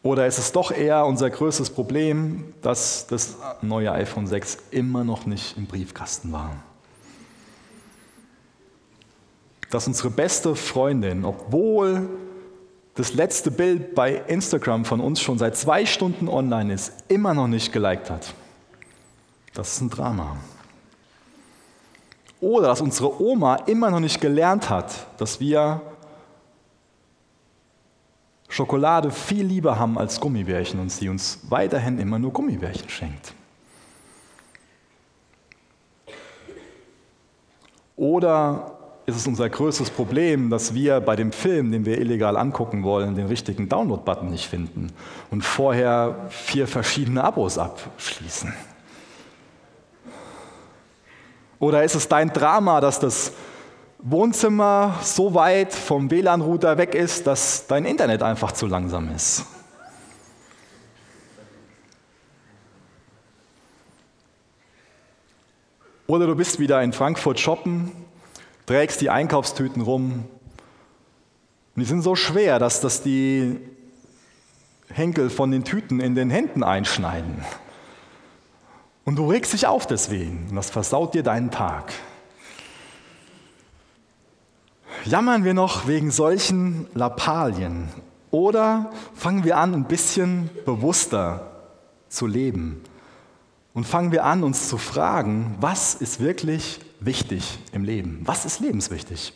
Oder 0.02 0.26
ist 0.26 0.38
es 0.38 0.54
doch 0.54 0.72
eher 0.72 1.06
unser 1.06 1.30
größtes 1.30 1.70
Problem, 1.70 2.54
dass 2.62 3.08
das 3.08 3.36
neue 3.62 3.92
iPhone 3.92 4.26
6 4.26 4.58
immer 4.72 5.04
noch 5.04 5.26
nicht 5.26 5.58
im 5.58 5.66
Briefkasten 5.66 6.32
war? 6.32 6.56
Dass 9.70 9.86
unsere 9.86 10.10
beste 10.10 10.56
Freundin, 10.56 11.26
obwohl 11.26 12.10
das 12.96 13.14
letzte 13.14 13.50
Bild 13.50 13.96
bei 13.96 14.16
Instagram 14.28 14.86
von 14.86 15.00
uns 15.00 15.20
schon 15.20 15.38
seit 15.38 15.58
zwei 15.58 15.86
Stunden 15.86 16.28
online 16.28 16.74
ist, 16.74 16.94
immer 17.08 17.34
noch 17.34 17.48
nicht 17.48 17.74
geliked 17.74 18.10
hat. 18.10 18.34
Das 19.54 19.74
ist 19.74 19.82
ein 19.82 19.90
Drama. 19.90 20.38
Oder 22.40 22.68
dass 22.68 22.82
unsere 22.82 23.22
Oma 23.22 23.56
immer 23.68 23.90
noch 23.90 24.00
nicht 24.00 24.20
gelernt 24.20 24.70
hat, 24.70 25.08
dass 25.18 25.40
wir 25.40 25.82
Schokolade 28.50 29.10
viel 29.10 29.46
lieber 29.46 29.80
haben 29.80 29.98
als 29.98 30.20
Gummibärchen 30.20 30.80
und 30.80 30.92
sie 30.92 31.10
uns 31.10 31.40
weiterhin 31.50 31.98
immer 31.98 32.20
nur 32.20 32.32
Gummibärchen 32.32 32.90
schenkt. 32.90 33.34
Oder 37.96 38.73
ist 39.06 39.18
es 39.18 39.28
unser 39.28 39.50
größtes 39.50 39.90
Problem, 39.90 40.50
dass 40.50 40.74
wir 40.74 41.02
bei 41.02 41.16
dem 41.16 41.32
Film, 41.32 41.72
den 41.72 41.86
wir 41.86 42.00
illegal 42.00 42.38
angucken 42.38 42.84
wollen, 42.84 43.16
den 43.16 43.28
richtigen 43.28 43.68
Download-Button 43.68 44.30
nicht 44.30 44.48
finden 44.48 44.92
und 45.30 45.44
vorher 45.44 46.28
vier 46.30 46.68
verschiedene 46.68 47.24
Abos 47.24 47.58
abschließen? 47.58 48.54
Oder 51.60 51.84
ist 51.84 51.96
es 51.96 52.08
dein 52.08 52.32
Drama, 52.32 52.82
dass 52.82 53.00
das 53.00 53.34
Wohnzimmer 54.06 55.00
so 55.02 55.34
weit 55.34 55.74
vom 55.74 56.12
WLAN-Router 56.12 56.78
weg 56.78 56.94
ist, 56.94 57.26
dass 57.26 57.68
dein 57.68 57.86
Internet 57.86 58.22
einfach 58.22 58.52
zu 58.52 58.68
langsam 58.68 59.10
ist. 59.16 59.46
Oder 66.06 66.28
du 66.28 66.36
bist 66.36 66.60
wieder 66.60 66.84
in 66.84 66.92
Frankfurt 66.92 67.40
shoppen, 67.40 67.94
trägst 68.66 69.02
die 69.02 69.10
Einkaufstüten 69.10 69.82
rum 69.82 70.26
und 71.76 71.80
die 71.80 71.86
sind 71.86 72.02
so 72.02 72.16
schwer, 72.16 72.60
dass 72.60 72.82
das 72.82 73.02
die 73.02 73.60
Henkel 74.90 75.30
von 75.30 75.52
den 75.52 75.64
Tüten 75.64 76.00
in 76.00 76.14
den 76.14 76.30
Händen 76.30 76.64
einschneiden. 76.64 77.44
Und 79.06 79.18
du 79.18 79.30
regst 79.30 79.54
dich 79.54 79.66
auf 79.66 79.88
deswegen 79.88 80.48
und 80.50 80.56
das 80.56 80.70
versaut 80.70 81.14
dir 81.14 81.24
deinen 81.24 81.52
Tag. 81.52 81.92
Jammern 85.06 85.44
wir 85.44 85.54
noch 85.54 85.88
wegen 85.88 86.12
solchen 86.12 86.88
Lappalien 86.94 87.90
oder 88.32 88.92
fangen 89.16 89.44
wir 89.44 89.58
an, 89.58 89.74
ein 89.74 89.86
bisschen 89.86 90.50
bewusster 90.66 91.52
zu 92.08 92.28
leben 92.28 92.82
und 93.74 93.86
fangen 93.86 94.12
wir 94.12 94.24
an, 94.24 94.44
uns 94.44 94.70
zu 94.70 94.78
fragen, 94.78 95.56
was 95.60 95.96
ist 95.96 96.20
wirklich 96.20 96.80
wichtig 97.00 97.58
im 97.72 97.84
Leben? 97.84 98.22
Was 98.26 98.46
ist 98.46 98.60
lebenswichtig? 98.60 99.34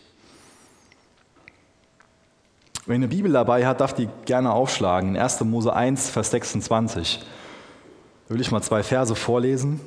Wer 2.85 2.95
eine 2.95 3.07
Bibel 3.07 3.31
dabei 3.31 3.65
hat, 3.65 3.81
darf 3.81 3.93
die 3.93 4.07
gerne 4.25 4.53
aufschlagen. 4.53 5.15
In 5.15 5.21
1. 5.21 5.41
Mose 5.41 5.73
1, 5.73 6.09
Vers 6.09 6.31
26. 6.31 7.19
Da 8.27 8.33
will 8.33 8.39
ich 8.39 8.51
mal 8.51 8.61
zwei 8.61 8.81
Verse 8.83 9.13
vorlesen. 9.13 9.81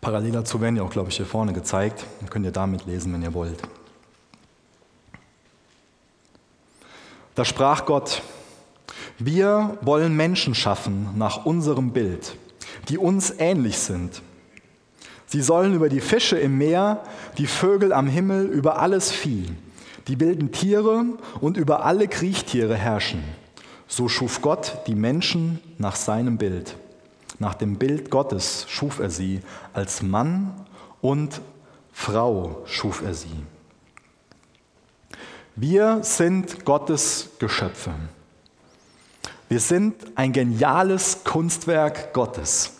Parallel 0.00 0.32
dazu 0.32 0.60
werden 0.60 0.76
ja 0.76 0.82
auch, 0.82 0.90
glaube 0.90 1.10
ich, 1.10 1.16
hier 1.16 1.26
vorne 1.26 1.52
gezeigt. 1.52 2.04
Dann 2.20 2.28
könnt 2.28 2.44
ihr 2.44 2.52
damit 2.52 2.86
lesen, 2.86 3.12
wenn 3.12 3.22
ihr 3.22 3.32
wollt. 3.32 3.62
Da 7.34 7.44
sprach 7.44 7.86
Gott, 7.86 8.22
wir 9.18 9.78
wollen 9.80 10.16
Menschen 10.16 10.54
schaffen 10.54 11.08
nach 11.16 11.46
unserem 11.46 11.92
Bild, 11.92 12.36
die 12.88 12.98
uns 12.98 13.34
ähnlich 13.38 13.78
sind. 13.78 14.22
Sie 15.26 15.42
sollen 15.42 15.74
über 15.74 15.88
die 15.88 16.00
Fische 16.00 16.38
im 16.38 16.58
Meer, 16.58 17.04
die 17.38 17.46
Vögel 17.46 17.92
am 17.92 18.08
Himmel, 18.08 18.46
über 18.46 18.80
alles 18.80 19.12
Vieh, 19.12 19.46
die 20.08 20.18
wilden 20.18 20.50
Tiere 20.50 21.04
und 21.40 21.56
über 21.56 21.84
alle 21.84 22.08
Kriechtiere 22.08 22.74
herrschen. 22.74 23.22
So 23.86 24.08
schuf 24.08 24.42
Gott 24.42 24.78
die 24.86 24.94
Menschen 24.94 25.60
nach 25.78 25.96
seinem 25.96 26.36
Bild. 26.36 26.76
Nach 27.38 27.54
dem 27.54 27.76
Bild 27.76 28.10
Gottes 28.10 28.66
schuf 28.68 28.98
er 28.98 29.10
sie, 29.10 29.40
als 29.72 30.02
Mann 30.02 30.52
und 31.00 31.40
Frau 31.92 32.62
schuf 32.66 33.02
er 33.02 33.14
sie. 33.14 33.28
Wir 35.56 36.02
sind 36.02 36.64
Gottes 36.64 37.30
Geschöpfe. 37.38 37.92
Wir 39.50 39.58
sind 39.58 39.96
ein 40.14 40.32
geniales 40.32 41.24
Kunstwerk 41.24 42.12
Gottes. 42.12 42.70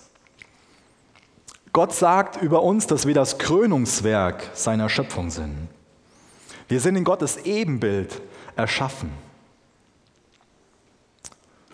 Gott 1.73 1.93
sagt 1.93 2.41
über 2.41 2.63
uns, 2.63 2.87
dass 2.87 3.09
wir 3.09 3.15
das 3.15 3.39
Krönungswerk 3.39 4.51
seiner 4.55 4.89
Schöpfung 4.89 5.31
sind. 5.31 5.67
Wir 6.69 6.79
sind 6.79 6.95
in 6.95 7.03
Gottes 7.03 7.39
Ebenbild 7.39 8.23
erschaffen. 8.55 9.11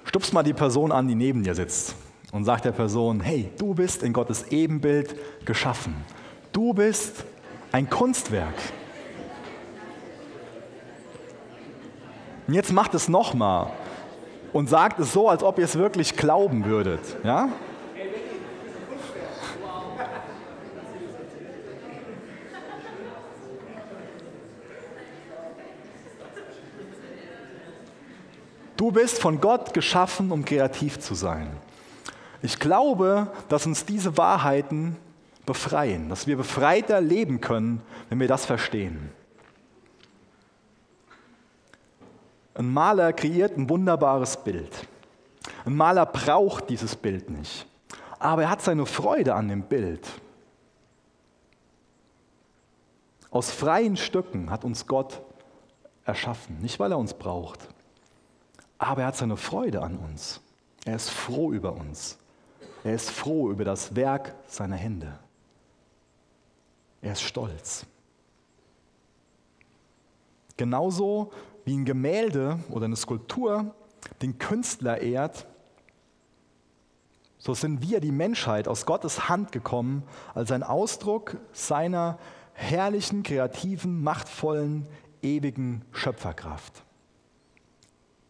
Stupst 0.05 0.33
mal 0.33 0.43
die 0.43 0.55
Person 0.55 0.91
an, 0.91 1.07
die 1.07 1.15
neben 1.15 1.43
dir 1.43 1.55
sitzt 1.55 1.95
und 2.33 2.47
sagt 2.47 2.65
der 2.65 2.73
Person, 2.73 3.21
hey, 3.21 3.51
du 3.59 3.75
bist 3.75 4.03
in 4.03 4.15
Gottes 4.15 4.45
Ebenbild 4.45 5.15
geschaffen. 5.45 5.95
Du 6.53 6.73
bist 6.73 7.23
ein 7.71 7.91
Kunstwerk. 7.91 8.55
Und 12.47 12.55
jetzt 12.55 12.73
macht 12.73 12.95
es 12.95 13.11
nochmal 13.11 13.73
und 14.57 14.71
sagt 14.71 14.99
es 15.01 15.13
so, 15.13 15.29
als 15.29 15.43
ob 15.43 15.59
ihr 15.59 15.67
es 15.67 15.77
wirklich 15.77 16.17
glauben 16.17 16.65
würdet. 16.65 17.01
Ja? 17.23 17.51
Du 28.79 28.91
bist 28.91 29.19
von 29.19 29.43
Gott 29.43 29.75
geschaffen, 29.75 30.33
um 30.33 30.47
kreativ 30.47 31.01
zu 31.01 31.15
sein. 31.15 31.49
Ich 32.41 32.59
glaube, 32.59 33.29
dass 33.51 33.67
uns 33.67 33.85
diese 33.85 34.17
Wahrheiten 34.17 34.97
befreien, 35.45 36.09
dass 36.09 36.27
wir 36.27 36.39
befreiter 36.39 37.03
leben 37.03 37.43
können, 37.43 37.83
wenn 38.09 38.21
wir 38.21 38.29
das 38.29 38.47
verstehen. 38.47 39.11
Ein 42.57 42.73
Maler 42.73 43.13
kreiert 43.13 43.59
ein 43.59 43.69
wunderbares 43.69 44.43
Bild. 44.43 44.89
Ein 45.67 45.77
Maler 45.77 46.07
braucht 46.07 46.71
dieses 46.71 46.97
Bild 46.97 47.29
nicht, 47.29 47.67
aber 48.19 48.45
er 48.45 48.51
hat 48.51 48.63
seine 48.63 48.87
Freude 48.87 49.35
an 49.35 49.49
dem 49.49 49.63
Bild. 49.63 50.09
Aus 53.31 53.51
freien 53.51 53.99
Stücken 53.99 54.51
hat 54.51 54.65
uns 54.65 54.87
Gott 54.87 55.21
erschaffen, 56.07 56.63
nicht 56.63 56.81
weil 56.81 56.93
er 56.93 56.99
uns 56.99 57.13
braucht, 57.13 57.69
aber 58.79 59.03
er 59.03 59.09
hat 59.09 59.17
seine 59.17 59.37
Freude 59.37 59.83
an 59.83 59.99
uns. 59.99 60.41
Er 60.87 60.97
ist 60.97 61.11
froh 61.11 61.53
über 61.53 61.73
uns. 61.73 62.17
Er 62.85 62.95
ist 62.95 63.11
froh 63.11 63.51
über 63.51 63.65
das 63.65 63.95
Werk 63.97 64.35
seiner 64.47 64.77
Hände. 64.77 65.19
Er 67.03 67.13
ist 67.13 67.23
stolz. 67.23 67.85
Genauso 70.57 71.33
wie 71.67 71.77
ein 71.77 71.85
Gemälde 71.85 72.61
oder 72.71 72.87
eine 72.87 72.97
Skulptur 72.97 73.75
den 74.23 74.39
Künstler 74.39 75.03
ehrt, 75.03 75.47
so 77.39 77.55
sind 77.55 77.83
wir, 77.83 78.01
die 78.01 78.13
Menschheit, 78.13 78.67
aus 78.67 78.87
Gottes 78.87 79.29
Hand 79.29 79.53
gekommen 79.53 80.03
als 80.35 80.51
ein 80.53 80.63
Ausdruck 80.63 81.37
seiner 81.53 82.19
herrlichen, 82.55 83.23
kreativen, 83.23 84.03
machtvollen, 84.03 84.87
ewigen 85.23 85.85
Schöpferkraft. 85.93 86.85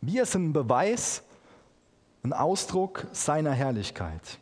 Wir 0.00 0.26
sind 0.26 0.48
ein 0.48 0.52
Beweis, 0.52 1.22
ein 2.22 2.32
Ausdruck 2.32 3.06
seiner 3.12 3.52
Herrlichkeit. 3.52 4.38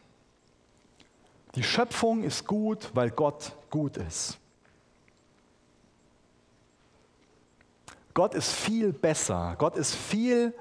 Die 1.57 1.63
Schöpfung 1.63 2.23
ist 2.23 2.47
gut, 2.47 2.91
weil 2.95 3.11
Gott 3.11 3.53
gut 3.71 3.97
ist. 3.97 4.39
Gott 8.15 8.35
ist 8.35 8.53
viel 8.53 8.93
besser, 8.93 9.57
Gott 9.59 9.77
ist 9.77 9.95
viel 9.95 10.55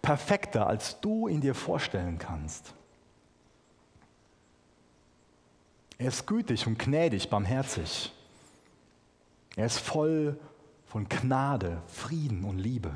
perfekter, 0.00 0.66
als 0.66 1.00
du 1.00 1.28
ihn 1.28 1.40
dir 1.40 1.54
vorstellen 1.54 2.18
kannst. 2.18 2.72
Er 5.98 6.08
ist 6.08 6.26
gütig 6.26 6.66
und 6.66 6.78
gnädig, 6.78 7.28
barmherzig. 7.28 8.12
Er 9.56 9.66
ist 9.66 9.78
voll 9.78 10.38
von 10.86 11.08
Gnade, 11.08 11.82
Frieden 11.88 12.44
und 12.44 12.58
Liebe. 12.58 12.92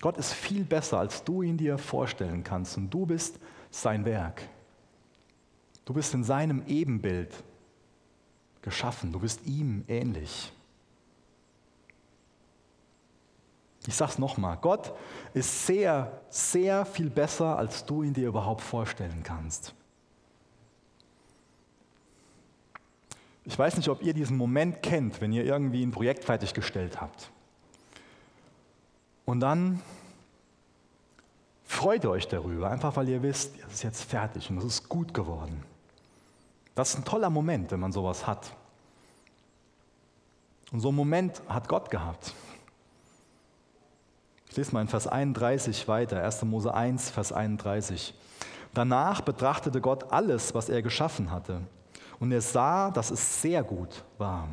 Gott 0.00 0.18
ist 0.18 0.32
viel 0.32 0.64
besser, 0.64 0.98
als 0.98 1.24
du 1.24 1.42
ihn 1.42 1.56
dir 1.56 1.78
vorstellen 1.78 2.42
kannst 2.44 2.76
und 2.76 2.90
du 2.90 3.06
bist 3.06 3.38
sein 3.70 4.04
Werk. 4.04 4.42
Du 5.84 5.94
bist 5.94 6.12
in 6.12 6.24
seinem 6.24 6.64
Ebenbild 6.66 7.32
geschaffen, 8.62 9.12
du 9.12 9.20
bist 9.20 9.46
ihm 9.46 9.84
ähnlich. 9.88 10.52
Ich 13.86 13.94
sage 13.94 14.12
es 14.12 14.18
nochmal, 14.18 14.58
Gott 14.60 14.92
ist 15.34 15.66
sehr, 15.66 16.20
sehr 16.30 16.86
viel 16.86 17.10
besser, 17.10 17.58
als 17.58 17.84
du 17.84 18.02
ihn 18.02 18.14
dir 18.14 18.28
überhaupt 18.28 18.60
vorstellen 18.60 19.22
kannst. 19.24 19.74
Ich 23.44 23.58
weiß 23.58 23.76
nicht, 23.76 23.88
ob 23.88 24.02
ihr 24.02 24.14
diesen 24.14 24.36
Moment 24.36 24.82
kennt, 24.82 25.20
wenn 25.20 25.32
ihr 25.32 25.44
irgendwie 25.44 25.82
ein 25.82 25.90
Projekt 25.90 26.24
fertiggestellt 26.24 27.00
habt. 27.00 27.32
Und 29.24 29.40
dann 29.40 29.82
freut 31.64 32.04
ihr 32.04 32.10
euch 32.10 32.28
darüber, 32.28 32.70
einfach 32.70 32.94
weil 32.96 33.08
ihr 33.08 33.22
wisst, 33.22 33.54
es 33.66 33.74
ist 33.74 33.82
jetzt 33.82 34.04
fertig 34.04 34.48
und 34.50 34.58
es 34.58 34.64
ist 34.64 34.88
gut 34.88 35.12
geworden. 35.12 35.64
Das 36.76 36.90
ist 36.90 36.98
ein 36.98 37.04
toller 37.04 37.30
Moment, 37.30 37.72
wenn 37.72 37.80
man 37.80 37.92
sowas 37.92 38.26
hat. 38.26 38.54
Und 40.70 40.80
so 40.80 40.88
einen 40.88 40.96
Moment 40.96 41.42
hat 41.48 41.68
Gott 41.68 41.90
gehabt. 41.90 42.32
Ich 44.52 44.56
lese 44.58 44.74
mal 44.74 44.82
in 44.82 44.88
Vers 44.88 45.06
31 45.06 45.88
weiter, 45.88 46.22
1. 46.22 46.44
Mose 46.44 46.74
1, 46.74 47.08
Vers 47.08 47.32
31. 47.32 48.12
Danach 48.74 49.22
betrachtete 49.22 49.80
Gott 49.80 50.12
alles, 50.12 50.54
was 50.54 50.68
er 50.68 50.82
geschaffen 50.82 51.30
hatte. 51.30 51.62
Und 52.20 52.32
er 52.32 52.42
sah, 52.42 52.90
dass 52.90 53.10
es 53.10 53.40
sehr 53.40 53.62
gut 53.62 54.04
war. 54.18 54.46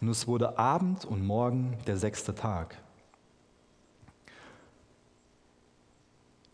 Und 0.00 0.08
es 0.08 0.26
wurde 0.26 0.58
Abend 0.58 1.04
und 1.04 1.26
Morgen 1.26 1.76
der 1.86 1.98
sechste 1.98 2.34
Tag. 2.34 2.78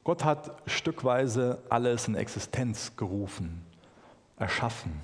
Gott 0.02 0.24
hat 0.24 0.60
stückweise 0.66 1.62
alles 1.68 2.08
in 2.08 2.16
Existenz 2.16 2.96
gerufen, 2.96 3.64
erschaffen. 4.36 5.00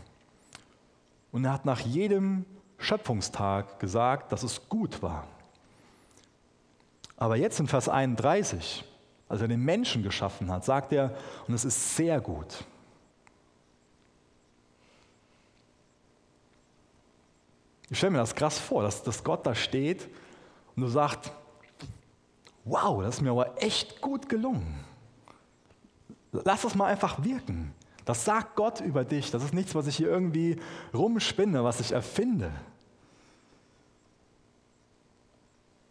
Und 1.30 1.44
er 1.44 1.52
hat 1.52 1.66
nach 1.66 1.78
jedem 1.78 2.46
Schöpfungstag 2.78 3.78
gesagt, 3.78 4.32
dass 4.32 4.42
es 4.42 4.68
gut 4.68 5.00
war. 5.04 5.28
Aber 7.16 7.36
jetzt 7.36 7.60
in 7.60 7.68
Vers 7.68 7.88
31, 7.88 8.84
als 9.28 9.40
er 9.40 9.48
den 9.48 9.60
Menschen 9.60 10.02
geschaffen 10.02 10.50
hat, 10.50 10.64
sagt 10.64 10.92
er, 10.92 11.16
und 11.46 11.54
es 11.54 11.64
ist 11.64 11.96
sehr 11.96 12.20
gut. 12.20 12.64
Ich 17.90 17.98
stelle 17.98 18.12
mir 18.12 18.18
das 18.18 18.34
krass 18.34 18.58
vor, 18.58 18.82
dass, 18.82 19.02
dass 19.02 19.22
Gott 19.22 19.46
da 19.46 19.54
steht 19.54 20.08
und 20.74 20.82
du 20.82 20.88
sagst, 20.88 21.30
wow, 22.64 23.02
das 23.02 23.16
ist 23.16 23.20
mir 23.20 23.30
aber 23.30 23.62
echt 23.62 24.00
gut 24.00 24.28
gelungen. 24.28 24.84
Lass 26.32 26.62
das 26.62 26.74
mal 26.74 26.86
einfach 26.86 27.22
wirken. 27.22 27.72
Das 28.04 28.24
sagt 28.24 28.56
Gott 28.56 28.80
über 28.80 29.04
dich. 29.04 29.30
Das 29.30 29.44
ist 29.44 29.54
nichts, 29.54 29.74
was 29.74 29.86
ich 29.86 29.96
hier 29.96 30.08
irgendwie 30.08 30.56
rumspinne, 30.92 31.62
was 31.62 31.80
ich 31.80 31.92
erfinde. 31.92 32.50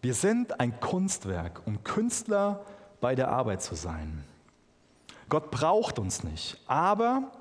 Wir 0.04 0.14
sind 0.14 0.60
ein 0.60 0.82
Kunstwerk, 0.82 1.62
um 1.66 1.82
Künstler 1.86 2.66
bei 3.00 3.16
der 3.16 3.30
Arbeit 3.30 3.62
zu 3.62 3.74
sein. 3.74 4.26
Gott 5.30 5.50
braucht 5.50 5.98
uns 5.98 6.26
nicht, 6.26 6.60
aber 6.68 7.32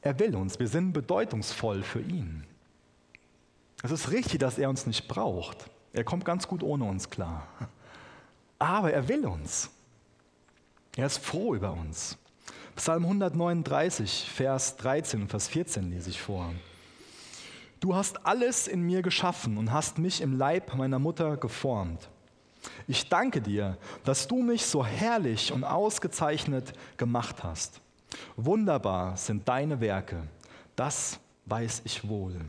er 0.00 0.18
will 0.18 0.34
uns. 0.34 0.58
Wir 0.58 0.68
sind 0.68 0.94
bedeutungsvoll 0.94 1.82
für 1.82 2.00
ihn. 2.00 2.46
Es 3.82 3.90
ist 3.90 4.12
richtig, 4.12 4.38
dass 4.38 4.56
er 4.56 4.70
uns 4.70 4.86
nicht 4.86 5.08
braucht. 5.08 5.68
Er 5.92 6.04
kommt 6.04 6.24
ganz 6.24 6.48
gut 6.48 6.62
ohne 6.62 6.84
uns 6.84 7.10
klar. 7.10 7.46
Aber 8.58 8.94
er 8.94 9.08
will 9.08 9.26
uns. 9.26 9.68
Er 10.96 11.04
ist 11.04 11.18
froh 11.18 11.54
über 11.54 11.72
uns. 11.74 12.16
Psalm 12.76 13.02
139, 13.02 14.26
Vers 14.34 14.78
13 14.78 15.20
und 15.20 15.28
Vers 15.28 15.48
14 15.48 15.90
lese 15.90 16.08
ich 16.08 16.22
vor. 16.22 16.50
Du 17.82 17.96
hast 17.96 18.24
alles 18.24 18.68
in 18.68 18.82
mir 18.82 19.02
geschaffen 19.02 19.58
und 19.58 19.72
hast 19.72 19.98
mich 19.98 20.20
im 20.20 20.38
Leib 20.38 20.72
meiner 20.76 21.00
Mutter 21.00 21.36
geformt. 21.36 22.08
Ich 22.86 23.08
danke 23.08 23.42
dir, 23.42 23.76
dass 24.04 24.28
du 24.28 24.40
mich 24.40 24.64
so 24.64 24.86
herrlich 24.86 25.52
und 25.52 25.64
ausgezeichnet 25.64 26.74
gemacht 26.96 27.42
hast. 27.42 27.80
Wunderbar 28.36 29.16
sind 29.16 29.48
deine 29.48 29.80
Werke, 29.80 30.22
das 30.76 31.18
weiß 31.46 31.82
ich 31.84 32.06
wohl. 32.06 32.40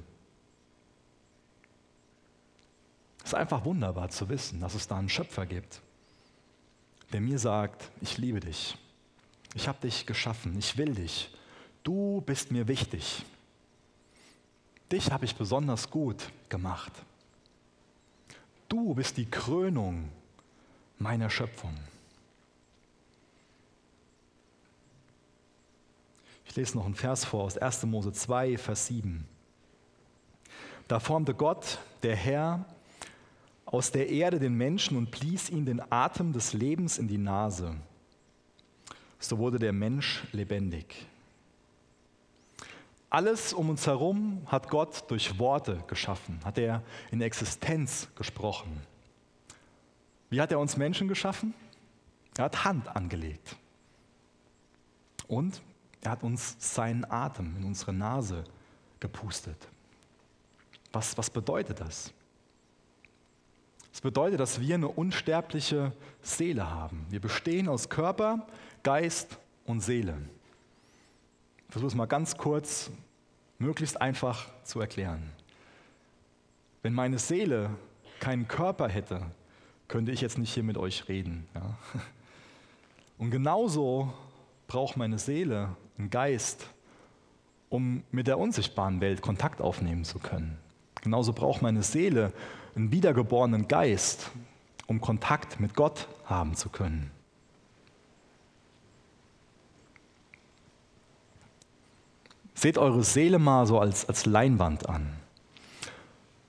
Es 3.24 3.30
ist 3.30 3.34
einfach 3.34 3.66
wunderbar 3.66 4.10
zu 4.10 4.30
wissen, 4.30 4.62
dass 4.62 4.76
es 4.76 4.88
da 4.88 4.98
einen 4.98 5.10
Schöpfer 5.10 5.48
gibt, 5.48 5.82
der 7.12 7.22
mir 7.22 7.40
sagt, 7.40 7.90
ich 8.02 8.20
liebe 8.20 8.40
dich, 8.40 8.78
ich 9.56 9.68
habe 9.68 9.80
dich 9.82 10.06
geschaffen, 10.06 10.56
ich 10.60 10.78
will 10.78 10.94
dich, 10.94 11.36
du 11.82 12.22
bist 12.22 12.52
mir 12.52 12.68
wichtig 12.68 13.26
dich 14.94 15.12
habe 15.12 15.26
ich 15.26 15.36
besonders 15.36 15.90
gut 15.90 16.30
gemacht. 16.50 16.94
Du 18.70 18.94
bist 18.94 19.18
die 19.18 19.26
Krönung 19.26 20.10
meiner 21.00 21.30
Schöpfung. 21.30 21.76
Ich 26.46 26.56
lese 26.56 26.78
noch 26.78 26.86
einen 26.86 26.94
Vers 26.94 27.26
vor 27.26 27.46
aus 27.46 27.58
1. 27.58 27.84
Mose 27.86 28.14
2, 28.14 28.58
Vers 28.58 28.88
7. 28.88 29.28
Da 30.88 31.00
formte 31.00 31.34
Gott, 31.34 31.80
der 32.04 32.16
Herr, 32.16 32.66
aus 33.66 33.92
der 33.92 34.10
Erde 34.10 34.38
den 34.38 34.54
Menschen 34.54 34.96
und 34.96 35.10
blies 35.10 35.50
ihm 35.50 35.66
den 35.66 35.82
Atem 35.92 36.34
des 36.34 36.54
Lebens 36.54 37.00
in 37.00 37.08
die 37.08 37.18
Nase. 37.18 37.76
So 39.18 39.40
wurde 39.40 39.58
der 39.58 39.74
Mensch 39.74 40.26
lebendig. 40.32 41.08
Alles 43.14 43.54
um 43.54 43.70
uns 43.70 43.86
herum 43.86 44.42
hat 44.48 44.72
Gott 44.72 45.04
durch 45.12 45.38
Worte 45.38 45.84
geschaffen, 45.86 46.40
hat 46.44 46.58
er 46.58 46.82
in 47.12 47.22
Existenz 47.22 48.08
gesprochen. 48.16 48.82
Wie 50.32 50.42
hat 50.42 50.52
er 50.52 50.58
uns 50.58 50.78
Menschen 50.78 51.08
geschaffen? 51.08 51.54
Er 52.36 52.46
hat 52.46 52.66
Hand 52.66 52.88
angelegt. 52.96 53.56
Und 55.28 55.62
er 56.02 56.10
hat 56.10 56.24
uns 56.24 56.56
seinen 56.58 57.06
Atem 57.06 57.56
in 57.56 57.66
unsere 57.66 57.94
Nase 57.94 58.46
gepustet. 59.00 59.68
Was, 60.92 61.16
was 61.16 61.30
bedeutet 61.30 61.82
das? 61.82 62.12
Es 63.84 63.92
das 63.92 64.02
bedeutet, 64.02 64.40
dass 64.40 64.60
wir 64.60 64.74
eine 64.74 64.88
unsterbliche 64.88 65.94
Seele 66.24 66.68
haben. 66.68 67.06
Wir 67.12 67.22
bestehen 67.22 67.70
aus 67.70 67.90
Körper, 67.90 68.48
Geist 68.82 69.38
und 69.68 69.82
Seele. 69.82 70.18
Versuche 71.74 71.88
es 71.88 71.96
mal 71.96 72.06
ganz 72.06 72.38
kurz, 72.38 72.92
möglichst 73.58 74.00
einfach 74.00 74.48
zu 74.64 74.80
erklären. 74.80 75.32
Wenn 76.84 76.94
meine 76.94 77.18
Seele 77.18 77.72
keinen 78.20 78.48
Körper 78.48 78.88
hätte, 78.88 79.26
könnte 79.88 80.12
ich 80.12 80.22
jetzt 80.22 80.38
nicht 80.38 80.54
hier 80.54 80.62
mit 80.62 80.78
euch 80.78 81.10
reden. 81.10 81.48
Ja? 81.56 81.76
Und 83.18 83.32
genauso 83.32 84.14
braucht 84.68 84.98
meine 84.98 85.18
Seele 85.18 85.76
einen 85.98 86.12
Geist, 86.12 86.68
um 87.70 88.04
mit 88.12 88.28
der 88.28 88.38
unsichtbaren 88.38 89.02
Welt 89.02 89.24
Kontakt 89.24 89.60
aufnehmen 89.60 90.06
zu 90.06 90.20
können. 90.20 90.60
Genauso 91.02 91.34
braucht 91.34 91.64
meine 91.64 91.82
Seele 91.82 92.34
einen 92.76 92.92
wiedergeborenen 92.92 93.68
Geist, 93.68 94.30
um 94.86 95.02
Kontakt 95.02 95.60
mit 95.60 95.74
Gott 95.74 96.08
haben 96.26 96.54
zu 96.54 96.70
können. 96.70 97.10
Seht 102.64 102.78
eure 102.78 103.04
Seele 103.04 103.40
mal 103.40 103.68
so 103.68 103.78
als, 103.78 104.08
als 104.08 104.26
Leinwand 104.26 104.88
an. 104.88 105.06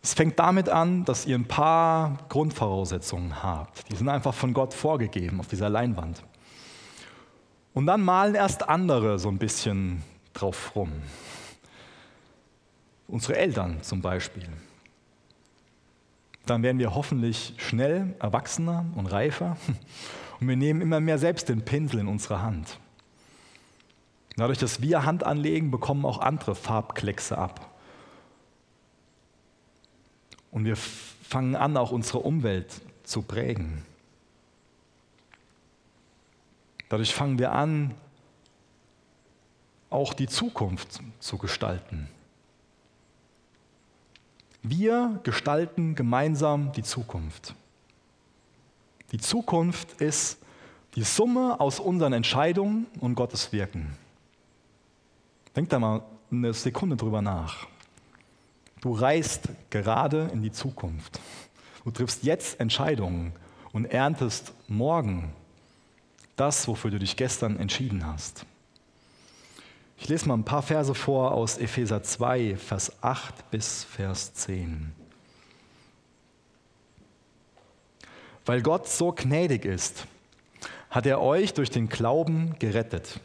Es 0.00 0.14
fängt 0.14 0.38
damit 0.38 0.68
an, 0.68 1.04
dass 1.04 1.26
ihr 1.26 1.34
ein 1.34 1.48
paar 1.48 2.18
Grundvoraussetzungen 2.28 3.42
habt. 3.42 3.90
Die 3.90 3.96
sind 3.96 4.08
einfach 4.08 4.32
von 4.32 4.54
Gott 4.54 4.74
vorgegeben 4.74 5.40
auf 5.40 5.48
dieser 5.48 5.68
Leinwand. 5.68 6.22
Und 7.72 7.86
dann 7.86 8.00
malen 8.00 8.36
erst 8.36 8.68
andere 8.68 9.18
so 9.18 9.28
ein 9.28 9.38
bisschen 9.38 10.04
drauf 10.34 10.76
rum. 10.76 10.92
Unsere 13.08 13.36
Eltern 13.36 13.82
zum 13.82 14.00
Beispiel. 14.00 14.46
Dann 16.46 16.62
werden 16.62 16.78
wir 16.78 16.94
hoffentlich 16.94 17.54
schnell 17.56 18.14
erwachsener 18.20 18.86
und 18.94 19.06
reifer 19.06 19.56
und 20.38 20.46
wir 20.46 20.56
nehmen 20.56 20.80
immer 20.80 21.00
mehr 21.00 21.18
selbst 21.18 21.48
den 21.48 21.64
Pinsel 21.64 21.98
in 21.98 22.06
unsere 22.06 22.40
Hand. 22.40 22.78
Dadurch, 24.36 24.58
dass 24.58 24.82
wir 24.82 25.04
Hand 25.04 25.24
anlegen, 25.24 25.70
bekommen 25.70 26.04
auch 26.04 26.18
andere 26.18 26.54
Farbkleckse 26.54 27.38
ab. 27.38 27.70
Und 30.50 30.64
wir 30.64 30.76
fangen 30.76 31.56
an, 31.56 31.76
auch 31.76 31.92
unsere 31.92 32.18
Umwelt 32.18 32.80
zu 33.04 33.22
prägen. 33.22 33.84
Dadurch 36.88 37.14
fangen 37.14 37.38
wir 37.38 37.52
an, 37.52 37.94
auch 39.90 40.14
die 40.14 40.26
Zukunft 40.26 41.00
zu 41.20 41.38
gestalten. 41.38 42.08
Wir 44.62 45.20
gestalten 45.22 45.94
gemeinsam 45.94 46.72
die 46.72 46.82
Zukunft. 46.82 47.54
Die 49.12 49.18
Zukunft 49.18 50.00
ist 50.00 50.38
die 50.96 51.02
Summe 51.02 51.60
aus 51.60 51.80
unseren 51.80 52.12
Entscheidungen 52.12 52.86
und 53.00 53.14
Gottes 53.14 53.52
Wirken. 53.52 53.96
Denk 55.56 55.68
da 55.68 55.78
mal 55.78 56.02
eine 56.30 56.52
Sekunde 56.52 56.96
drüber 56.96 57.22
nach. 57.22 57.66
Du 58.80 58.92
reist 58.92 59.48
gerade 59.70 60.28
in 60.32 60.42
die 60.42 60.52
Zukunft. 60.52 61.20
Du 61.84 61.90
triffst 61.90 62.24
jetzt 62.24 62.60
Entscheidungen 62.60 63.32
und 63.72 63.86
erntest 63.86 64.52
morgen 64.68 65.32
das, 66.36 66.66
wofür 66.66 66.90
du 66.90 66.98
dich 66.98 67.16
gestern 67.16 67.58
entschieden 67.58 68.04
hast. 68.06 68.44
Ich 69.96 70.08
lese 70.08 70.26
mal 70.26 70.34
ein 70.34 70.44
paar 70.44 70.62
Verse 70.62 70.94
vor 70.94 71.32
aus 71.32 71.56
Epheser 71.56 72.02
2, 72.02 72.56
Vers 72.56 73.02
8 73.02 73.50
bis 73.50 73.84
Vers 73.84 74.34
10. 74.34 74.92
Weil 78.44 78.60
Gott 78.60 78.88
so 78.88 79.12
gnädig 79.12 79.64
ist, 79.64 80.06
hat 80.90 81.06
er 81.06 81.20
euch 81.20 81.54
durch 81.54 81.70
den 81.70 81.88
Glauben 81.88 82.56
gerettet. 82.58 83.20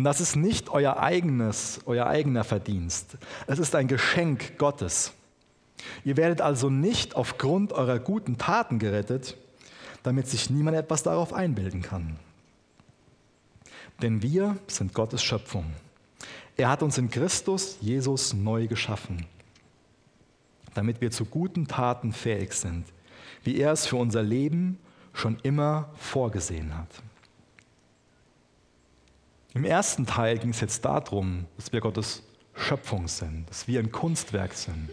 Und 0.00 0.04
das 0.04 0.22
ist 0.22 0.34
nicht 0.34 0.70
euer 0.70 0.98
eigenes, 0.98 1.80
euer 1.84 2.06
eigener 2.06 2.42
Verdienst. 2.42 3.18
Es 3.46 3.58
ist 3.58 3.74
ein 3.74 3.86
Geschenk 3.86 4.56
Gottes. 4.56 5.12
Ihr 6.06 6.16
werdet 6.16 6.40
also 6.40 6.70
nicht 6.70 7.16
aufgrund 7.16 7.74
eurer 7.74 7.98
guten 7.98 8.38
Taten 8.38 8.78
gerettet, 8.78 9.36
damit 10.02 10.26
sich 10.26 10.48
niemand 10.48 10.78
etwas 10.78 11.02
darauf 11.02 11.34
einbilden 11.34 11.82
kann. 11.82 12.16
Denn 14.00 14.22
wir 14.22 14.56
sind 14.68 14.94
Gottes 14.94 15.22
Schöpfung. 15.22 15.66
Er 16.56 16.70
hat 16.70 16.82
uns 16.82 16.96
in 16.96 17.10
Christus 17.10 17.76
Jesus 17.82 18.32
neu 18.32 18.68
geschaffen, 18.68 19.26
damit 20.72 21.02
wir 21.02 21.10
zu 21.10 21.26
guten 21.26 21.68
Taten 21.68 22.14
fähig 22.14 22.54
sind, 22.54 22.86
wie 23.44 23.58
er 23.58 23.72
es 23.72 23.86
für 23.86 23.96
unser 23.96 24.22
Leben 24.22 24.78
schon 25.12 25.36
immer 25.42 25.90
vorgesehen 25.96 26.74
hat. 26.74 26.88
Im 29.54 29.64
ersten 29.64 30.06
Teil 30.06 30.38
ging 30.38 30.50
es 30.50 30.60
jetzt 30.60 30.84
darum, 30.84 31.46
dass 31.56 31.72
wir 31.72 31.80
Gottes 31.80 32.22
Schöpfung 32.54 33.08
sind, 33.08 33.48
dass 33.50 33.66
wir 33.66 33.80
ein 33.80 33.90
Kunstwerk 33.90 34.54
sind. 34.54 34.90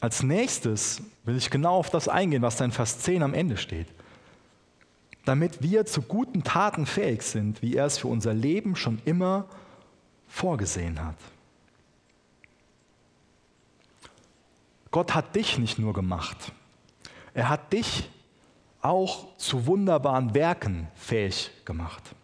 Als 0.00 0.22
nächstes 0.22 1.02
will 1.24 1.36
ich 1.36 1.50
genau 1.50 1.76
auf 1.76 1.90
das 1.90 2.08
eingehen, 2.08 2.42
was 2.42 2.56
da 2.56 2.64
in 2.64 2.72
Vers 2.72 2.98
10 3.00 3.22
am 3.22 3.34
Ende 3.34 3.56
steht. 3.56 3.88
Damit 5.24 5.62
wir 5.62 5.86
zu 5.86 6.02
guten 6.02 6.42
Taten 6.42 6.84
fähig 6.84 7.22
sind, 7.22 7.62
wie 7.62 7.76
er 7.76 7.86
es 7.86 7.98
für 7.98 8.08
unser 8.08 8.34
Leben 8.34 8.76
schon 8.76 9.00
immer 9.04 9.46
vorgesehen 10.26 11.02
hat. 11.02 11.16
Gott 14.90 15.14
hat 15.14 15.34
dich 15.34 15.58
nicht 15.58 15.78
nur 15.78 15.92
gemacht, 15.92 16.52
er 17.32 17.48
hat 17.48 17.72
dich 17.72 18.10
auch 18.80 19.36
zu 19.38 19.66
wunderbaren 19.66 20.34
Werken 20.34 20.88
fähig 20.94 21.50
gemacht. 21.64 22.14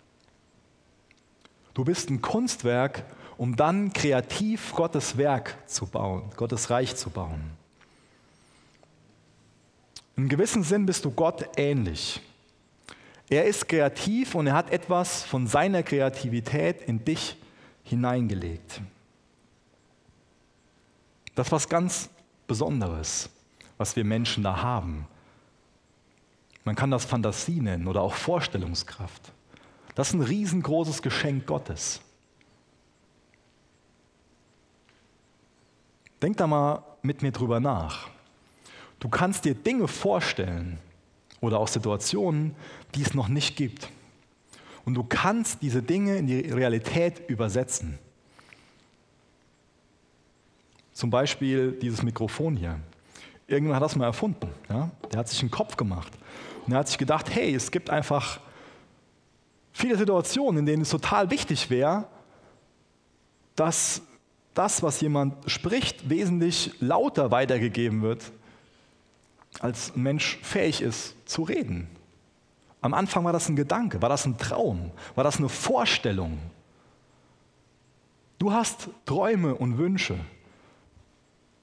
Du 1.81 1.87
bist 1.87 2.11
ein 2.11 2.21
Kunstwerk, 2.21 3.05
um 3.39 3.57
dann 3.57 3.95
kreativ 3.95 4.75
Gottes 4.75 5.17
Werk 5.17 5.57
zu 5.67 5.87
bauen, 5.87 6.29
Gottes 6.37 6.69
Reich 6.69 6.95
zu 6.95 7.09
bauen. 7.09 7.41
Im 10.15 10.29
gewissen 10.29 10.63
Sinn 10.63 10.85
bist 10.85 11.07
du 11.07 11.11
Gott 11.11 11.43
ähnlich. 11.57 12.21
Er 13.31 13.47
ist 13.47 13.67
kreativ 13.67 14.35
und 14.35 14.47
er 14.47 14.53
hat 14.53 14.71
etwas 14.71 15.23
von 15.23 15.47
seiner 15.47 15.83
Kreativität 15.83 16.83
in 16.83 17.03
dich 17.03 17.39
hineingelegt. 17.83 18.83
Das 21.35 21.47
ist 21.47 21.53
was 21.53 21.67
ganz 21.67 22.11
Besonderes, 22.47 23.31
was 23.79 23.97
wir 23.97 24.05
Menschen 24.05 24.45
da 24.45 24.61
haben. 24.61 25.07
Man 26.63 26.75
kann 26.75 26.91
das 26.91 27.07
Fantasie 27.07 27.63
nennen 27.63 27.87
oder 27.89 28.03
auch 28.03 28.13
Vorstellungskraft. 28.13 29.33
Das 29.95 30.09
ist 30.09 30.15
ein 30.15 30.23
riesengroßes 30.23 31.03
Geschenk 31.03 31.47
Gottes. 31.47 32.01
Denk 36.23 36.37
da 36.37 36.47
mal 36.47 36.83
mit 37.03 37.23
mir 37.23 37.33
drüber 37.33 37.61
nach. 37.61 38.09
Du 38.99 39.09
kannst 39.09 39.45
dir 39.45 39.55
Dinge 39.55 39.89
vorstellen 39.89 40.79
oder 41.41 41.59
auch 41.59 41.69
Situationen, 41.69 42.55
die 42.95 43.03
es 43.03 43.15
noch 43.15 43.29
nicht 43.29 43.57
gibt. 43.57 43.89
Und 44.85 44.95
du 44.95 45.03
kannst 45.03 45.63
diese 45.63 45.83
Dinge 45.83 46.17
in 46.17 46.27
die 46.27 46.41
Realität 46.41 47.29
übersetzen. 47.29 47.99
Zum 50.93 51.11
Beispiel 51.11 51.73
dieses 51.73 52.03
Mikrofon 52.03 52.57
hier. 52.57 52.79
Irgendwann 53.47 53.77
hat 53.77 53.83
das 53.83 53.97
mal 53.97 54.05
erfunden. 54.05 54.51
Ja? 54.69 54.91
Der 55.11 55.21
hat 55.21 55.29
sich 55.29 55.41
einen 55.41 55.51
Kopf 55.51 55.77
gemacht. 55.77 56.13
Und 56.67 56.73
er 56.73 56.81
hat 56.81 56.89
sich 56.89 56.99
gedacht, 56.99 57.35
hey, 57.35 57.55
es 57.55 57.71
gibt 57.71 57.89
einfach 57.89 58.41
viele 59.73 59.97
Situationen, 59.97 60.61
in 60.61 60.67
denen 60.67 60.83
es 60.83 60.91
total 60.91 61.31
wichtig 61.31 61.71
wäre, 61.71 62.07
dass 63.57 64.03
das, 64.55 64.83
was 64.83 65.01
jemand 65.01 65.51
spricht, 65.51 66.09
wesentlich 66.09 66.73
lauter 66.81 67.31
weitergegeben 67.31 68.03
wird, 68.03 68.33
als 69.61 69.95
ein 69.95 70.03
Mensch 70.03 70.39
fähig 70.43 70.81
ist 70.81 71.15
zu 71.29 71.43
reden. 71.43 71.89
Am 72.81 72.95
Anfang 72.95 73.25
war 73.25 73.33
das 73.33 73.49
ein 73.49 73.57
Gedanke, 73.57 74.01
war 74.01 74.09
das 74.09 74.25
ein 74.25 74.39
Traum, 74.39 74.91
war 75.15 75.25
das 75.25 75.39
eine 75.39 75.49
Vorstellung. 75.49 76.39
Du 78.39 78.53
hast 78.53 78.89
Träume 79.05 79.55
und 79.55 79.77
Wünsche 79.77 80.19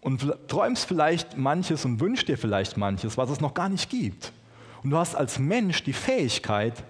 und 0.01 0.31
träumst 0.47 0.85
vielleicht 0.85 1.37
manches 1.37 1.85
und 1.85 1.99
wünschst 1.99 2.27
dir 2.27 2.37
vielleicht 2.37 2.77
manches, 2.77 3.17
was 3.17 3.31
es 3.31 3.41
noch 3.41 3.55
gar 3.55 3.67
nicht 3.67 3.89
gibt. 3.89 4.31
Und 4.83 4.91
du 4.91 4.97
hast 4.97 5.15
als 5.15 5.39
Mensch 5.39 5.83
die 5.83 5.93
Fähigkeit, 5.93 6.83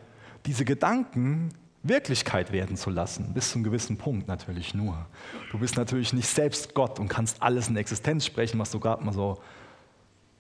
diese 0.48 0.66
Gedanken 0.66 1.54
Wirklichkeit 1.84 2.52
werden 2.52 2.76
zu 2.76 2.90
lassen, 2.90 3.34
bis 3.34 3.50
zu 3.52 3.56
einem 3.56 3.64
gewissen 3.64 3.98
Punkt 3.98 4.28
natürlich 4.28 4.74
nur. 4.74 5.06
Du 5.52 5.60
bist 5.60 5.78
natürlich 5.78 6.12
nicht 6.14 6.28
selbst 6.28 6.74
Gott 6.74 7.00
und 7.00 7.08
kannst 7.08 7.42
alles 7.42 7.68
in 7.68 7.78
Existenz 7.78 8.26
sprechen, 8.26 8.60
was 8.60 8.72
du 8.72 8.80
gerade 8.80 9.04
mal 9.04 9.14
so 9.14 9.42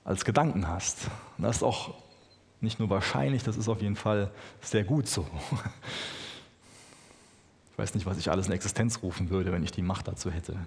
als 0.03 0.25
Gedanken 0.25 0.67
hast. 0.67 1.09
Und 1.37 1.43
das 1.43 1.57
ist 1.57 1.63
auch 1.63 1.93
nicht 2.59 2.79
nur 2.79 2.89
wahrscheinlich, 2.89 3.43
das 3.43 3.55
ist 3.55 3.69
auf 3.69 3.81
jeden 3.81 3.95
Fall 3.95 4.31
sehr 4.61 4.83
gut 4.83 5.07
so. 5.07 5.27
Ich 7.71 7.77
weiß 7.77 7.93
nicht, 7.93 8.07
was 8.07 8.17
ich 8.17 8.31
alles 8.31 8.47
in 8.47 8.53
Existenz 8.53 9.03
rufen 9.03 9.29
würde, 9.29 9.51
wenn 9.51 9.63
ich 9.63 9.71
die 9.71 9.83
Macht 9.83 10.07
dazu 10.07 10.31
hätte. 10.31 10.57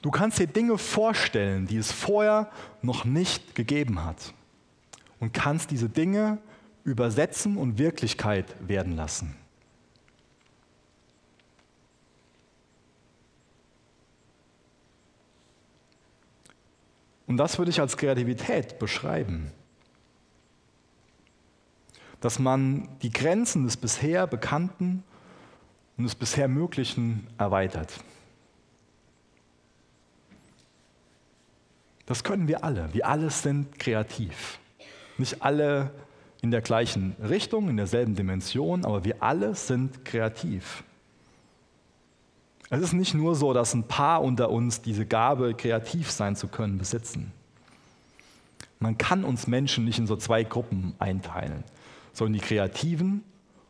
Du 0.00 0.10
kannst 0.10 0.38
dir 0.38 0.46
Dinge 0.46 0.78
vorstellen, 0.78 1.66
die 1.66 1.76
es 1.76 1.92
vorher 1.92 2.50
noch 2.80 3.04
nicht 3.04 3.54
gegeben 3.54 4.02
hat. 4.02 4.32
Und 5.20 5.32
kannst 5.32 5.70
diese 5.70 5.88
Dinge 5.88 6.38
übersetzen 6.84 7.56
und 7.56 7.78
Wirklichkeit 7.78 8.46
werden 8.66 8.96
lassen. 8.96 9.34
Und 17.26 17.36
das 17.36 17.58
würde 17.58 17.70
ich 17.70 17.80
als 17.80 17.98
Kreativität 17.98 18.78
beschreiben. 18.78 19.52
Dass 22.20 22.38
man 22.38 22.88
die 23.02 23.10
Grenzen 23.10 23.64
des 23.64 23.76
bisher 23.76 24.26
Bekannten 24.26 25.04
und 25.98 26.04
des 26.04 26.14
bisher 26.14 26.48
Möglichen 26.48 27.26
erweitert. 27.36 27.92
Das 32.06 32.24
können 32.24 32.48
wir 32.48 32.64
alle. 32.64 32.92
Wir 32.94 33.06
alle 33.06 33.28
sind 33.28 33.78
kreativ. 33.78 34.58
Nicht 35.18 35.42
alle 35.42 35.90
in 36.40 36.50
der 36.50 36.60
gleichen 36.60 37.16
Richtung, 37.20 37.68
in 37.68 37.76
derselben 37.76 38.14
Dimension, 38.14 38.84
aber 38.84 39.04
wir 39.04 39.22
alle 39.22 39.54
sind 39.54 40.04
kreativ. 40.04 40.84
Es 42.70 42.80
ist 42.80 42.92
nicht 42.92 43.14
nur 43.14 43.34
so, 43.34 43.52
dass 43.52 43.74
ein 43.74 43.84
paar 43.84 44.22
unter 44.22 44.50
uns 44.50 44.82
diese 44.82 45.06
Gabe, 45.06 45.54
kreativ 45.54 46.10
sein 46.10 46.36
zu 46.36 46.48
können, 46.48 46.78
besitzen. 46.78 47.32
Man 48.78 48.98
kann 48.98 49.24
uns 49.24 49.46
Menschen 49.46 49.84
nicht 49.84 49.98
in 49.98 50.06
so 50.06 50.16
zwei 50.16 50.44
Gruppen 50.44 50.94
einteilen, 50.98 51.64
sondern 52.12 52.34
die 52.34 52.46
Kreativen 52.46 53.24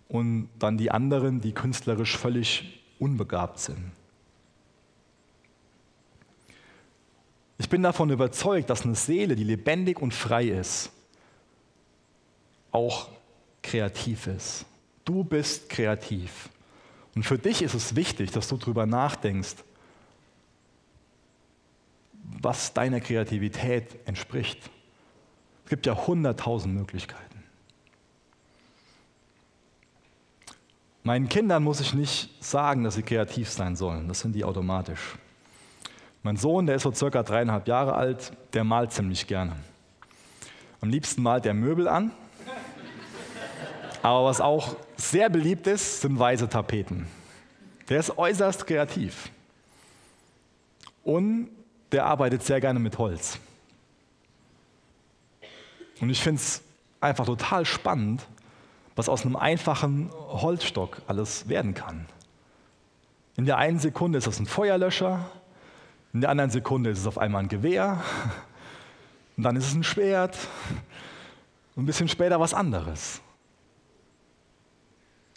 und 0.08 0.48
dann 0.58 0.76
die 0.76 0.90
anderen, 0.90 1.40
die 1.40 1.52
künstlerisch 1.52 2.16
völlig 2.16 2.82
unbegabt 2.98 3.60
sind. 3.60 3.92
Ich 7.56 7.68
bin 7.68 7.82
davon 7.82 8.10
überzeugt, 8.10 8.70
dass 8.70 8.84
eine 8.84 8.94
Seele, 8.94 9.34
die 9.34 9.44
lebendig 9.44 10.00
und 10.00 10.12
frei 10.12 10.48
ist, 10.48 10.92
auch 12.72 13.08
kreativ 13.62 14.26
ist. 14.26 14.66
Du 15.04 15.24
bist 15.24 15.68
kreativ. 15.68 16.48
Und 17.14 17.24
für 17.24 17.38
dich 17.38 17.62
ist 17.62 17.74
es 17.74 17.96
wichtig, 17.96 18.30
dass 18.30 18.48
du 18.48 18.56
darüber 18.56 18.86
nachdenkst, 18.86 19.56
was 22.40 22.72
deiner 22.74 23.00
Kreativität 23.00 23.96
entspricht. 24.06 24.70
Es 25.64 25.70
gibt 25.70 25.86
ja 25.86 26.06
hunderttausend 26.06 26.74
Möglichkeiten. 26.74 27.24
Meinen 31.02 31.28
Kindern 31.28 31.62
muss 31.62 31.80
ich 31.80 31.94
nicht 31.94 32.30
sagen, 32.44 32.84
dass 32.84 32.94
sie 32.94 33.02
kreativ 33.02 33.48
sein 33.48 33.76
sollen. 33.76 34.08
Das 34.08 34.20
sind 34.20 34.34
die 34.34 34.44
automatisch. 34.44 35.16
Mein 36.22 36.36
Sohn, 36.36 36.66
der 36.66 36.76
ist 36.76 36.82
so 36.82 36.92
circa 36.92 37.22
dreieinhalb 37.22 37.66
Jahre 37.66 37.94
alt, 37.94 38.32
der 38.52 38.64
malt 38.64 38.92
ziemlich 38.92 39.26
gerne. 39.26 39.56
Am 40.80 40.90
liebsten 40.90 41.22
malt 41.22 41.46
er 41.46 41.54
Möbel 41.54 41.88
an. 41.88 42.12
Aber 44.02 44.24
was 44.24 44.40
auch 44.40 44.76
sehr 44.96 45.28
beliebt 45.28 45.66
ist, 45.66 46.00
sind 46.00 46.18
weiße 46.18 46.48
Tapeten. 46.48 47.06
Der 47.88 48.00
ist 48.00 48.16
äußerst 48.16 48.66
kreativ. 48.66 49.30
Und 51.04 51.50
der 51.92 52.04
arbeitet 52.06 52.42
sehr 52.42 52.60
gerne 52.60 52.78
mit 52.78 52.98
Holz. 52.98 53.38
Und 56.00 56.10
ich 56.10 56.22
finde 56.22 56.40
es 56.40 56.62
einfach 57.00 57.26
total 57.26 57.64
spannend, 57.64 58.26
was 58.94 59.08
aus 59.08 59.24
einem 59.24 59.36
einfachen 59.36 60.10
Holzstock 60.12 61.02
alles 61.06 61.48
werden 61.48 61.74
kann. 61.74 62.06
In 63.36 63.46
der 63.46 63.56
einen 63.56 63.78
Sekunde 63.78 64.18
ist 64.18 64.26
das 64.26 64.38
ein 64.38 64.46
Feuerlöscher, 64.46 65.30
in 66.12 66.22
der 66.22 66.30
anderen 66.30 66.50
Sekunde 66.50 66.90
ist 66.90 67.00
es 67.00 67.06
auf 67.06 67.18
einmal 67.18 67.42
ein 67.42 67.48
Gewehr. 67.48 68.02
Und 69.36 69.44
dann 69.44 69.56
ist 69.56 69.66
es 69.68 69.74
ein 69.74 69.84
Schwert. 69.84 70.36
Und 71.76 71.84
ein 71.84 71.86
bisschen 71.86 72.08
später 72.08 72.40
was 72.40 72.54
anderes. 72.54 73.20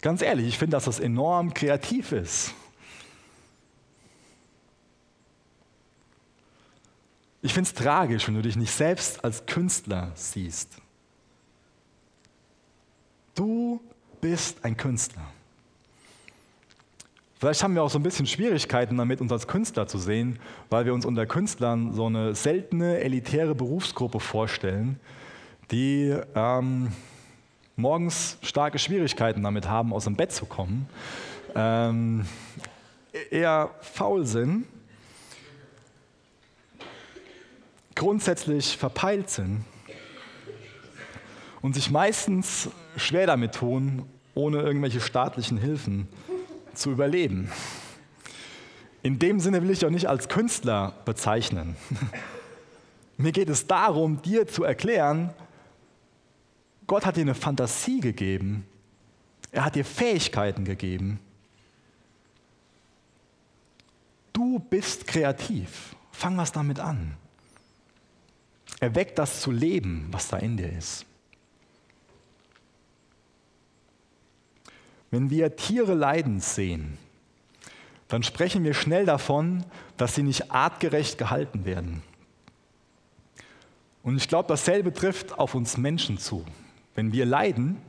Ganz 0.02 0.20
ehrlich, 0.20 0.48
ich 0.48 0.58
finde, 0.58 0.76
dass 0.76 0.84
das 0.84 0.98
enorm 0.98 1.54
kreativ 1.54 2.12
ist. 2.12 2.52
Ich 7.40 7.54
finde 7.54 7.68
es 7.68 7.74
tragisch, 7.74 8.26
wenn 8.26 8.34
du 8.34 8.42
dich 8.42 8.56
nicht 8.56 8.72
selbst 8.72 9.24
als 9.24 9.46
Künstler 9.46 10.12
siehst. 10.14 10.76
Du 13.34 13.80
bist 14.20 14.64
ein 14.64 14.76
Künstler. 14.76 15.26
Vielleicht 17.38 17.62
haben 17.62 17.74
wir 17.74 17.82
auch 17.82 17.90
so 17.90 17.98
ein 17.98 18.04
bisschen 18.04 18.26
Schwierigkeiten 18.26 18.96
damit, 18.96 19.20
uns 19.20 19.32
als 19.32 19.48
Künstler 19.48 19.88
zu 19.88 19.98
sehen, 19.98 20.38
weil 20.70 20.84
wir 20.84 20.94
uns 20.94 21.04
unter 21.04 21.26
Künstlern 21.26 21.92
so 21.92 22.06
eine 22.06 22.34
seltene, 22.34 23.00
elitäre 23.00 23.54
Berufsgruppe 23.54 24.20
vorstellen, 24.20 25.00
die 25.72 26.16
ähm, 26.36 26.92
morgens 27.76 28.38
starke 28.42 28.78
Schwierigkeiten 28.78 29.42
damit 29.42 29.68
haben, 29.68 29.92
aus 29.92 30.04
dem 30.04 30.16
Bett 30.16 30.32
zu 30.32 30.46
kommen, 30.46 30.88
ähm, 31.54 32.26
eher 33.30 33.70
faul 33.80 34.26
sind, 34.26 34.66
grundsätzlich 37.94 38.76
verpeilt 38.76 39.30
sind 39.30 39.64
und 41.60 41.74
sich 41.74 41.90
meistens 41.90 42.68
schwer 42.96 43.26
damit 43.26 43.54
tun, 43.54 44.04
ohne 44.34 44.60
irgendwelche 44.60 45.00
staatlichen 45.00 45.58
Hilfen 45.58 46.08
zu 46.74 46.90
überleben. 46.90 47.50
In 49.02 49.18
dem 49.18 49.40
Sinne 49.40 49.62
will 49.62 49.70
ich 49.70 49.84
auch 49.84 49.90
nicht 49.90 50.08
als 50.08 50.28
Künstler 50.28 50.94
bezeichnen. 51.04 51.76
Mir 53.16 53.32
geht 53.32 53.50
es 53.50 53.66
darum, 53.66 54.22
dir 54.22 54.46
zu 54.46 54.64
erklären, 54.64 55.30
Gott 56.92 57.06
hat 57.06 57.16
dir 57.16 57.22
eine 57.22 57.34
Fantasie 57.34 58.00
gegeben. 58.00 58.66
Er 59.50 59.64
hat 59.64 59.76
dir 59.76 59.84
Fähigkeiten 59.86 60.66
gegeben. 60.66 61.20
Du 64.34 64.58
bist 64.58 65.06
kreativ. 65.06 65.96
Fang 66.10 66.36
was 66.36 66.52
damit 66.52 66.78
an. 66.80 67.16
Erweck 68.78 69.16
das 69.16 69.40
zu 69.40 69.50
leben, 69.50 70.06
was 70.10 70.28
da 70.28 70.36
in 70.36 70.58
dir 70.58 70.70
ist. 70.70 71.06
Wenn 75.10 75.30
wir 75.30 75.56
Tiere 75.56 75.94
leiden 75.94 76.40
sehen, 76.40 76.98
dann 78.08 78.22
sprechen 78.22 78.64
wir 78.64 78.74
schnell 78.74 79.06
davon, 79.06 79.64
dass 79.96 80.14
sie 80.14 80.22
nicht 80.22 80.52
artgerecht 80.52 81.16
gehalten 81.16 81.64
werden. 81.64 82.02
Und 84.02 84.18
ich 84.18 84.28
glaube, 84.28 84.48
dasselbe 84.48 84.92
trifft 84.92 85.38
auf 85.38 85.54
uns 85.54 85.78
Menschen 85.78 86.18
zu. 86.18 86.44
Wenn 86.94 87.12
wir 87.12 87.26
leiden, 87.26 87.80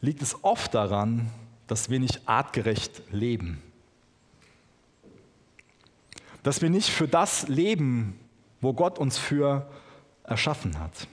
liegt 0.00 0.22
es 0.22 0.42
oft 0.44 0.74
daran, 0.74 1.30
dass 1.66 1.90
wir 1.90 2.00
nicht 2.00 2.28
artgerecht 2.28 3.02
leben. 3.10 3.62
Dass 6.42 6.60
wir 6.60 6.70
nicht 6.70 6.90
für 6.90 7.08
das 7.08 7.48
leben, 7.48 8.18
wo 8.60 8.72
Gott 8.72 8.98
uns 8.98 9.18
für 9.18 9.70
erschaffen 10.24 10.78
hat. 10.78 11.06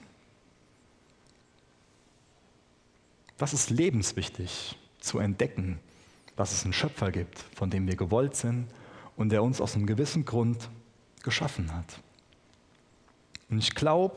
Das 3.38 3.54
ist 3.54 3.70
lebenswichtig 3.70 4.78
zu 5.00 5.20
entdecken, 5.20 5.80
dass 6.36 6.52
es 6.52 6.64
einen 6.64 6.74
Schöpfer 6.74 7.12
gibt, 7.12 7.40
von 7.56 7.70
dem 7.70 7.88
wir 7.88 7.96
gewollt 7.96 8.36
sind 8.36 8.68
und 9.16 9.30
der 9.30 9.44
uns 9.44 9.62
aus 9.62 9.76
einem 9.76 9.86
gewissen 9.86 10.26
Grund 10.26 10.70
geschaffen 11.24 11.74
hat. 11.74 12.00
Und 13.50 13.60
ich 13.60 13.74
glaube, 13.76 14.16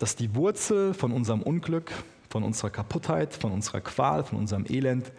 dass 0.00 0.16
die 0.16 0.34
Wurzel 0.34 0.94
von 0.94 1.12
unserem 1.12 1.42
Unglück, 1.42 1.92
von 2.30 2.42
unserer 2.42 2.70
Kaputtheit, 2.70 3.34
von 3.34 3.52
unserer 3.52 3.82
Qual, 3.82 4.24
von 4.24 4.38
unserem 4.38 4.64
Elend 4.66 5.12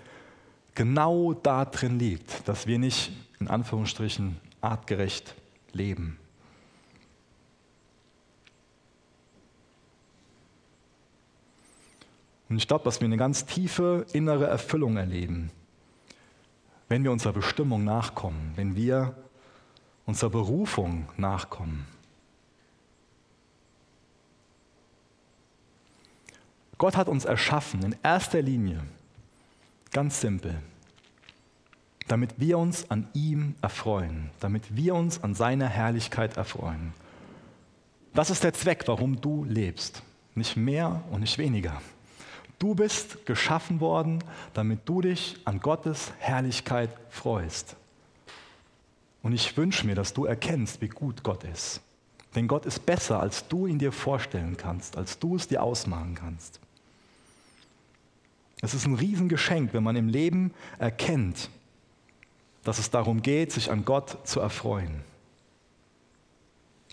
genau 0.74 1.34
da 1.34 1.66
drin 1.66 2.00
liegt, 2.00 2.48
dass 2.48 2.66
wir 2.66 2.80
nicht 2.80 3.12
in 3.40 3.48
Anführungsstrichen 3.48 4.38
artgerecht 4.60 5.36
leben. 5.72 6.18
Und 12.50 12.58
ich 12.58 12.68
glaube, 12.68 12.84
dass 12.84 13.02
wir 13.02 13.06
eine 13.06 13.18
ganz 13.18 13.46
tiefe 13.46 14.08
innere 14.14 14.48
Erfüllung 14.48 14.98
erleben, 14.98 15.52
wenn 16.90 17.04
wir 17.04 17.12
unserer 17.12 17.34
Bestimmung 17.34 17.84
nachkommen, 17.84 18.54
wenn 18.56 18.76
wir 18.76 19.16
unserer 20.08 20.32
Berufung 20.32 21.08
nachkommen. 21.18 21.86
Gott 26.82 26.98
hat 26.98 27.10
uns 27.10 27.26
erschaffen 27.26 27.84
in 27.84 27.96
erster 28.02 28.42
Linie, 28.42 28.82
ganz 29.92 30.20
simpel, 30.20 30.58
damit 32.08 32.40
wir 32.40 32.58
uns 32.58 32.90
an 32.90 33.08
ihm 33.14 33.54
erfreuen, 33.62 34.32
damit 34.40 34.76
wir 34.76 34.96
uns 34.96 35.24
an 35.24 35.36
seiner 35.36 35.68
Herrlichkeit 35.68 36.38
erfreuen. 36.38 36.94
Das 38.16 38.32
ist 38.32 38.44
der 38.44 38.56
Zweck, 38.56 38.86
warum 38.88 39.22
du 39.22 39.46
lebst. 39.48 40.02
Nicht 40.34 40.58
mehr 40.58 41.04
und 41.12 41.20
nicht 41.20 41.38
weniger. 41.38 41.84
Du 42.58 42.74
bist 42.74 43.28
geschaffen 43.28 43.80
worden, 43.80 44.24
damit 44.56 44.80
du 44.86 45.02
dich 45.02 45.38
an 45.46 45.60
Gottes 45.60 46.12
Herrlichkeit 46.18 46.90
freust. 47.10 47.76
Und 49.22 49.34
ich 49.34 49.56
wünsche 49.56 49.86
mir, 49.86 49.94
dass 49.94 50.14
du 50.14 50.26
erkennst, 50.26 50.82
wie 50.82 50.90
gut 50.90 51.22
Gott 51.22 51.44
ist, 51.44 51.80
Denn 52.34 52.48
Gott 52.48 52.66
ist 52.66 52.88
besser, 52.88 53.20
als 53.20 53.48
du 53.48 53.68
ihn 53.68 53.78
dir 53.78 53.92
vorstellen 53.92 54.58
kannst, 54.58 54.98
als 54.98 55.20
du 55.20 55.36
es 55.36 55.48
dir 55.48 55.62
ausmalen 55.62 56.16
kannst. 56.16 56.60
Es 58.62 58.74
ist 58.74 58.86
ein 58.86 58.96
Riesengeschenk, 58.96 59.74
wenn 59.74 59.84
man 59.84 59.96
im 59.96 60.08
Leben 60.08 60.54
erkennt, 60.78 61.50
dass 62.64 62.78
es 62.78 62.92
darum 62.92 63.22
geht, 63.22 63.52
sich 63.52 63.72
an 63.72 63.86
Gott 63.86 64.28
zu 64.28 64.40
erfreuen. 64.40 65.02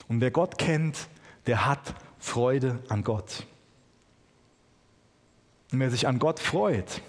Und 0.08 0.22
wer 0.22 0.30
Gott 0.30 0.56
kennt, 0.56 1.08
der 1.46 1.66
hat 1.66 1.94
Freude 2.18 2.78
an 2.88 3.04
Gott. 3.04 3.46
Und 5.70 5.80
wer 5.80 5.90
sich 5.90 6.08
an 6.08 6.18
Gott 6.18 6.40
freut, 6.40 7.02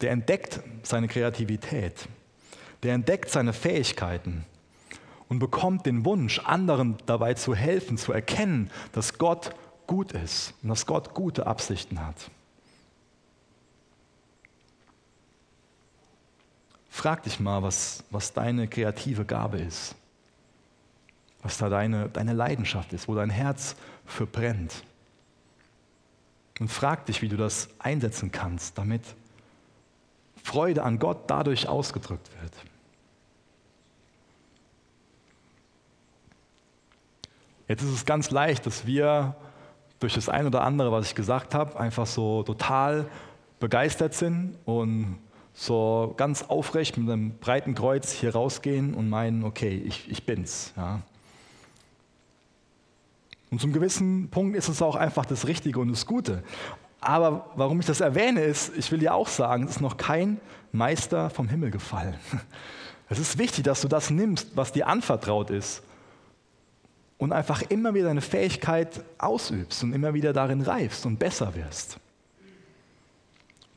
der 0.00 0.10
entdeckt 0.10 0.60
seine 0.82 1.06
Kreativität, 1.06 2.08
der 2.82 2.94
entdeckt 2.94 3.30
seine 3.30 3.52
Fähigkeiten 3.52 4.44
und 5.28 5.38
bekommt 5.38 5.86
den 5.86 6.04
Wunsch, 6.04 6.40
anderen 6.40 6.96
dabei 7.06 7.34
zu 7.34 7.54
helfen, 7.54 7.96
zu 7.96 8.12
erkennen, 8.12 8.70
dass 8.92 9.18
Gott 9.18 9.54
gut 9.86 10.12
ist 10.12 10.54
und 10.62 10.70
dass 10.70 10.86
Gott 10.86 11.14
gute 11.14 11.46
Absichten 11.46 12.04
hat. 12.04 12.30
Frag 16.96 17.24
dich 17.24 17.40
mal, 17.40 17.62
was, 17.62 18.02
was 18.10 18.32
deine 18.32 18.68
kreative 18.68 19.26
Gabe 19.26 19.58
ist, 19.58 19.94
was 21.42 21.58
da 21.58 21.68
deine, 21.68 22.08
deine 22.08 22.32
Leidenschaft 22.32 22.94
ist, 22.94 23.06
wo 23.06 23.14
dein 23.14 23.28
Herz 23.28 23.76
für 24.06 24.24
brennt. 24.24 24.82
Und 26.58 26.68
frag 26.68 27.04
dich, 27.04 27.20
wie 27.20 27.28
du 27.28 27.36
das 27.36 27.68
einsetzen 27.78 28.32
kannst, 28.32 28.78
damit 28.78 29.02
Freude 30.42 30.84
an 30.84 30.98
Gott 30.98 31.24
dadurch 31.26 31.68
ausgedrückt 31.68 32.30
wird. 32.40 32.54
Jetzt 37.68 37.82
ist 37.82 37.90
es 37.90 38.06
ganz 38.06 38.30
leicht, 38.30 38.64
dass 38.64 38.86
wir 38.86 39.36
durch 40.00 40.14
das 40.14 40.30
eine 40.30 40.48
oder 40.48 40.62
andere, 40.62 40.90
was 40.92 41.08
ich 41.08 41.14
gesagt 41.14 41.54
habe, 41.54 41.78
einfach 41.78 42.06
so 42.06 42.42
total 42.42 43.06
begeistert 43.60 44.14
sind 44.14 44.56
und 44.64 45.18
so 45.58 46.12
ganz 46.18 46.42
aufrecht 46.42 46.98
mit 46.98 47.10
einem 47.10 47.38
breiten 47.38 47.74
Kreuz 47.74 48.12
hier 48.12 48.34
rausgehen 48.34 48.94
und 48.94 49.08
meinen, 49.08 49.42
okay, 49.42 49.82
ich, 49.84 50.08
ich 50.10 50.24
bin's. 50.24 50.74
Ja. 50.76 51.00
Und 53.50 53.60
zum 53.60 53.72
gewissen 53.72 54.28
Punkt 54.28 54.54
ist 54.54 54.68
es 54.68 54.82
auch 54.82 54.96
einfach 54.96 55.24
das 55.24 55.46
Richtige 55.46 55.80
und 55.80 55.88
das 55.88 56.04
Gute. 56.04 56.42
Aber 57.00 57.50
warum 57.56 57.80
ich 57.80 57.86
das 57.86 58.00
erwähne, 58.00 58.42
ist, 58.42 58.76
ich 58.76 58.92
will 58.92 58.98
dir 58.98 59.14
auch 59.14 59.28
sagen, 59.28 59.64
es 59.64 59.72
ist 59.72 59.80
noch 59.80 59.96
kein 59.96 60.40
Meister 60.72 61.30
vom 61.30 61.48
Himmel 61.48 61.70
gefallen. 61.70 62.14
Es 63.08 63.20
ist 63.20 63.38
wichtig, 63.38 63.62
dass 63.62 63.82
du 63.82 63.86
das 63.86 64.10
nimmst, 64.10 64.56
was 64.56 64.72
dir 64.72 64.88
anvertraut 64.88 65.50
ist 65.50 65.80
und 67.18 67.32
einfach 67.32 67.62
immer 67.62 67.94
wieder 67.94 68.06
deine 68.06 68.20
Fähigkeit 68.20 69.00
ausübst 69.18 69.84
und 69.84 69.92
immer 69.92 70.12
wieder 70.12 70.32
darin 70.32 70.60
reifst 70.60 71.06
und 71.06 71.16
besser 71.16 71.54
wirst. 71.54 72.00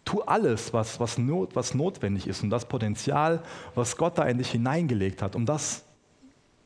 Tu 0.10 0.24
alles, 0.24 0.74
was, 0.74 1.00
was, 1.00 1.19
not, 1.19 1.56
was 1.56 1.76
notwendig 1.76 2.26
ist 2.26 2.41
und 2.41 2.50
das 2.50 2.65
Potenzial, 2.65 3.43
was 3.76 3.95
Gott 3.95 4.17
da 4.17 4.24
in 4.24 4.39
dich 4.39 4.50
hineingelegt 4.50 5.22
hat, 5.22 5.36
um 5.36 5.45
das 5.45 5.84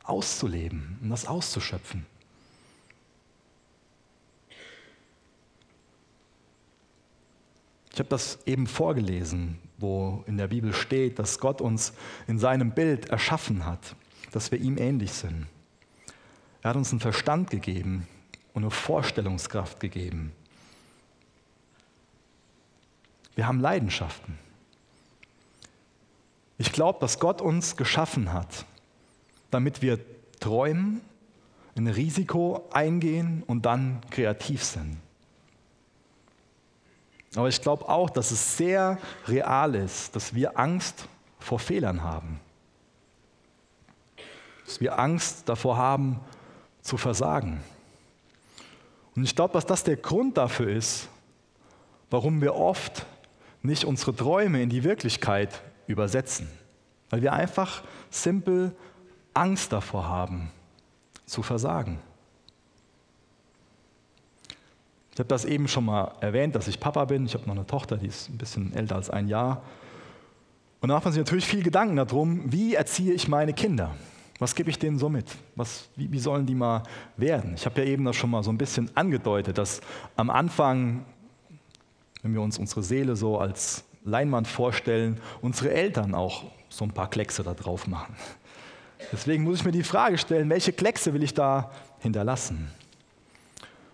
auszuleben, 0.02 0.98
um 1.02 1.10
das 1.10 1.26
auszuschöpfen. 1.26 2.06
Ich 7.92 7.98
habe 7.98 8.08
das 8.08 8.38
eben 8.46 8.66
vorgelesen, 8.66 9.58
wo 9.76 10.24
in 10.26 10.38
der 10.38 10.48
Bibel 10.48 10.72
steht, 10.72 11.18
dass 11.18 11.38
Gott 11.38 11.60
uns 11.60 11.92
in 12.26 12.38
seinem 12.38 12.70
Bild 12.70 13.10
erschaffen 13.10 13.66
hat, 13.66 13.94
dass 14.32 14.50
wir 14.52 14.58
ihm 14.58 14.78
ähnlich 14.78 15.12
sind. 15.12 15.48
Er 16.62 16.70
hat 16.70 16.76
uns 16.76 16.92
einen 16.92 17.00
Verstand 17.00 17.50
gegeben 17.50 18.08
und 18.54 18.62
eine 18.62 18.70
Vorstellungskraft 18.70 19.80
gegeben. 19.80 20.32
Wir 23.34 23.46
haben 23.46 23.60
Leidenschaften. 23.60 24.38
Ich 26.58 26.72
glaube, 26.72 27.00
dass 27.00 27.18
Gott 27.18 27.40
uns 27.40 27.76
geschaffen 27.76 28.32
hat, 28.32 28.64
damit 29.50 29.82
wir 29.82 29.98
träumen, 30.40 31.00
ein 31.76 31.88
Risiko 31.88 32.68
eingehen 32.72 33.42
und 33.46 33.66
dann 33.66 34.00
kreativ 34.10 34.62
sind. 34.62 34.98
Aber 37.34 37.48
ich 37.48 37.60
glaube 37.60 37.88
auch, 37.88 38.10
dass 38.10 38.30
es 38.30 38.56
sehr 38.56 38.98
real 39.26 39.74
ist, 39.74 40.14
dass 40.14 40.34
wir 40.34 40.56
Angst 40.58 41.08
vor 41.40 41.58
Fehlern 41.58 42.02
haben. 42.04 42.38
Dass 44.64 44.80
wir 44.80 44.98
Angst 44.98 45.48
davor 45.48 45.76
haben, 45.76 46.20
zu 46.80 46.96
versagen. 46.96 47.60
Und 49.16 49.24
ich 49.24 49.34
glaube, 49.34 49.54
dass 49.54 49.66
das 49.66 49.82
der 49.82 49.96
Grund 49.96 50.36
dafür 50.36 50.68
ist, 50.68 51.08
warum 52.10 52.40
wir 52.40 52.54
oft 52.54 53.06
nicht 53.64 53.84
unsere 53.84 54.14
Träume 54.14 54.62
in 54.62 54.68
die 54.68 54.84
Wirklichkeit 54.84 55.62
übersetzen. 55.86 56.48
Weil 57.10 57.22
wir 57.22 57.32
einfach 57.32 57.82
simpel 58.10 58.74
Angst 59.32 59.72
davor 59.72 60.06
haben, 60.06 60.50
zu 61.26 61.42
versagen. 61.42 61.98
Ich 65.12 65.18
habe 65.18 65.28
das 65.28 65.44
eben 65.44 65.68
schon 65.68 65.84
mal 65.84 66.12
erwähnt, 66.20 66.54
dass 66.54 66.68
ich 66.68 66.80
Papa 66.80 67.04
bin. 67.04 67.26
Ich 67.26 67.34
habe 67.34 67.46
noch 67.46 67.54
eine 67.54 67.66
Tochter, 67.66 67.96
die 67.96 68.08
ist 68.08 68.28
ein 68.28 68.36
bisschen 68.36 68.74
älter 68.74 68.96
als 68.96 69.10
ein 69.10 69.28
Jahr. 69.28 69.62
Und 70.80 70.88
da 70.88 70.96
macht 70.96 71.04
man 71.04 71.12
sich 71.14 71.20
natürlich 71.20 71.46
viel 71.46 71.62
Gedanken 71.62 71.96
darum, 71.96 72.52
wie 72.52 72.74
erziehe 72.74 73.14
ich 73.14 73.28
meine 73.28 73.54
Kinder? 73.54 73.94
Was 74.40 74.54
gebe 74.54 74.68
ich 74.70 74.78
denen 74.78 74.98
so 74.98 75.08
mit? 75.08 75.26
Was, 75.54 75.88
wie, 75.94 76.10
wie 76.10 76.18
sollen 76.18 76.44
die 76.46 76.54
mal 76.56 76.82
werden? 77.16 77.54
Ich 77.54 77.64
habe 77.64 77.80
ja 77.80 77.86
eben 77.86 78.04
das 78.04 78.16
schon 78.16 78.30
mal 78.30 78.42
so 78.42 78.50
ein 78.50 78.58
bisschen 78.58 78.90
angedeutet, 78.96 79.56
dass 79.56 79.80
am 80.16 80.28
Anfang, 80.28 81.04
wenn 82.24 82.32
wir 82.32 82.40
uns 82.40 82.58
unsere 82.58 82.82
Seele 82.82 83.16
so 83.16 83.38
als 83.38 83.84
Leinwand 84.02 84.48
vorstellen, 84.48 85.20
unsere 85.42 85.72
Eltern 85.74 86.14
auch 86.14 86.44
so 86.70 86.86
ein 86.86 86.90
paar 86.90 87.10
Kleckse 87.10 87.42
da 87.42 87.52
drauf 87.52 87.86
machen. 87.86 88.16
Deswegen 89.12 89.44
muss 89.44 89.60
ich 89.60 89.64
mir 89.66 89.72
die 89.72 89.82
Frage 89.82 90.16
stellen, 90.16 90.48
welche 90.48 90.72
Kleckse 90.72 91.12
will 91.12 91.22
ich 91.22 91.34
da 91.34 91.70
hinterlassen? 91.98 92.70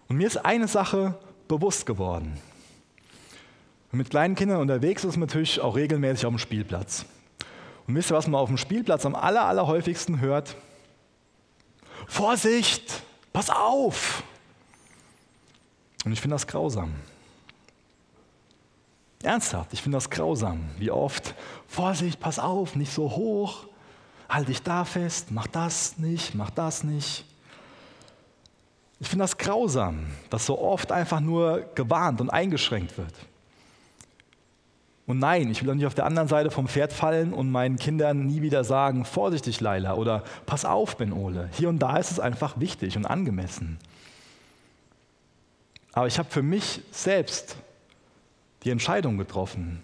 Und 0.08 0.16
mir 0.16 0.28
ist 0.28 0.36
eine 0.36 0.68
Sache 0.68 1.18
bewusst 1.48 1.86
geworden. 1.86 2.38
Und 3.90 3.98
mit 3.98 4.10
kleinen 4.10 4.36
Kindern 4.36 4.60
unterwegs 4.60 5.02
ist 5.02 5.16
man 5.16 5.26
natürlich 5.26 5.60
auch 5.60 5.74
regelmäßig 5.74 6.24
auf 6.24 6.32
dem 6.32 6.38
Spielplatz. 6.38 7.06
Und 7.88 7.96
wisst 7.96 8.12
ihr, 8.12 8.16
was 8.16 8.28
man 8.28 8.40
auf 8.40 8.48
dem 8.48 8.58
Spielplatz 8.58 9.04
am 9.06 9.16
aller, 9.16 9.44
aller 9.44 9.66
häufigsten 9.66 10.20
hört? 10.20 10.54
Vorsicht, 12.06 13.02
pass 13.32 13.50
auf! 13.50 14.22
Und 16.04 16.12
ich 16.12 16.20
finde 16.20 16.36
das 16.36 16.46
grausam. 16.46 16.94
Ernsthaft, 19.22 19.72
ich 19.72 19.82
finde 19.82 19.96
das 19.96 20.08
grausam. 20.08 20.64
Wie 20.78 20.90
oft, 20.90 21.34
Vorsicht, 21.66 22.20
pass 22.20 22.38
auf, 22.38 22.74
nicht 22.74 22.92
so 22.92 23.10
hoch, 23.10 23.66
halt 24.28 24.48
dich 24.48 24.62
da 24.62 24.84
fest, 24.84 25.30
mach 25.30 25.46
das 25.46 25.98
nicht, 25.98 26.34
mach 26.34 26.50
das 26.50 26.84
nicht. 26.84 27.24
Ich 28.98 29.08
finde 29.08 29.24
das 29.24 29.36
grausam, 29.36 30.06
dass 30.30 30.46
so 30.46 30.58
oft 30.58 30.92
einfach 30.92 31.20
nur 31.20 31.66
gewarnt 31.74 32.20
und 32.20 32.30
eingeschränkt 32.30 32.96
wird. 32.96 33.14
Und 35.06 35.18
nein, 35.18 35.50
ich 35.50 35.62
will 35.62 35.70
auch 35.70 35.74
nicht 35.74 35.86
auf 35.86 35.94
der 35.94 36.06
anderen 36.06 36.28
Seite 36.28 36.50
vom 36.50 36.68
Pferd 36.68 36.92
fallen 36.92 37.32
und 37.32 37.50
meinen 37.50 37.76
Kindern 37.76 38.26
nie 38.26 38.42
wieder 38.42 38.62
sagen, 38.62 39.04
vorsichtig 39.04 39.60
Leila 39.60 39.94
oder 39.94 40.22
pass 40.46 40.64
auf 40.64 40.96
Ben 40.96 41.12
Ole. 41.12 41.48
Hier 41.52 41.68
und 41.68 41.80
da 41.80 41.96
ist 41.96 42.12
es 42.12 42.20
einfach 42.20 42.60
wichtig 42.60 42.96
und 42.96 43.06
angemessen. 43.06 43.78
Aber 45.92 46.06
ich 46.06 46.18
habe 46.18 46.30
für 46.30 46.42
mich 46.42 46.82
selbst 46.92 47.56
die 48.62 48.70
Entscheidung 48.70 49.18
getroffen, 49.18 49.82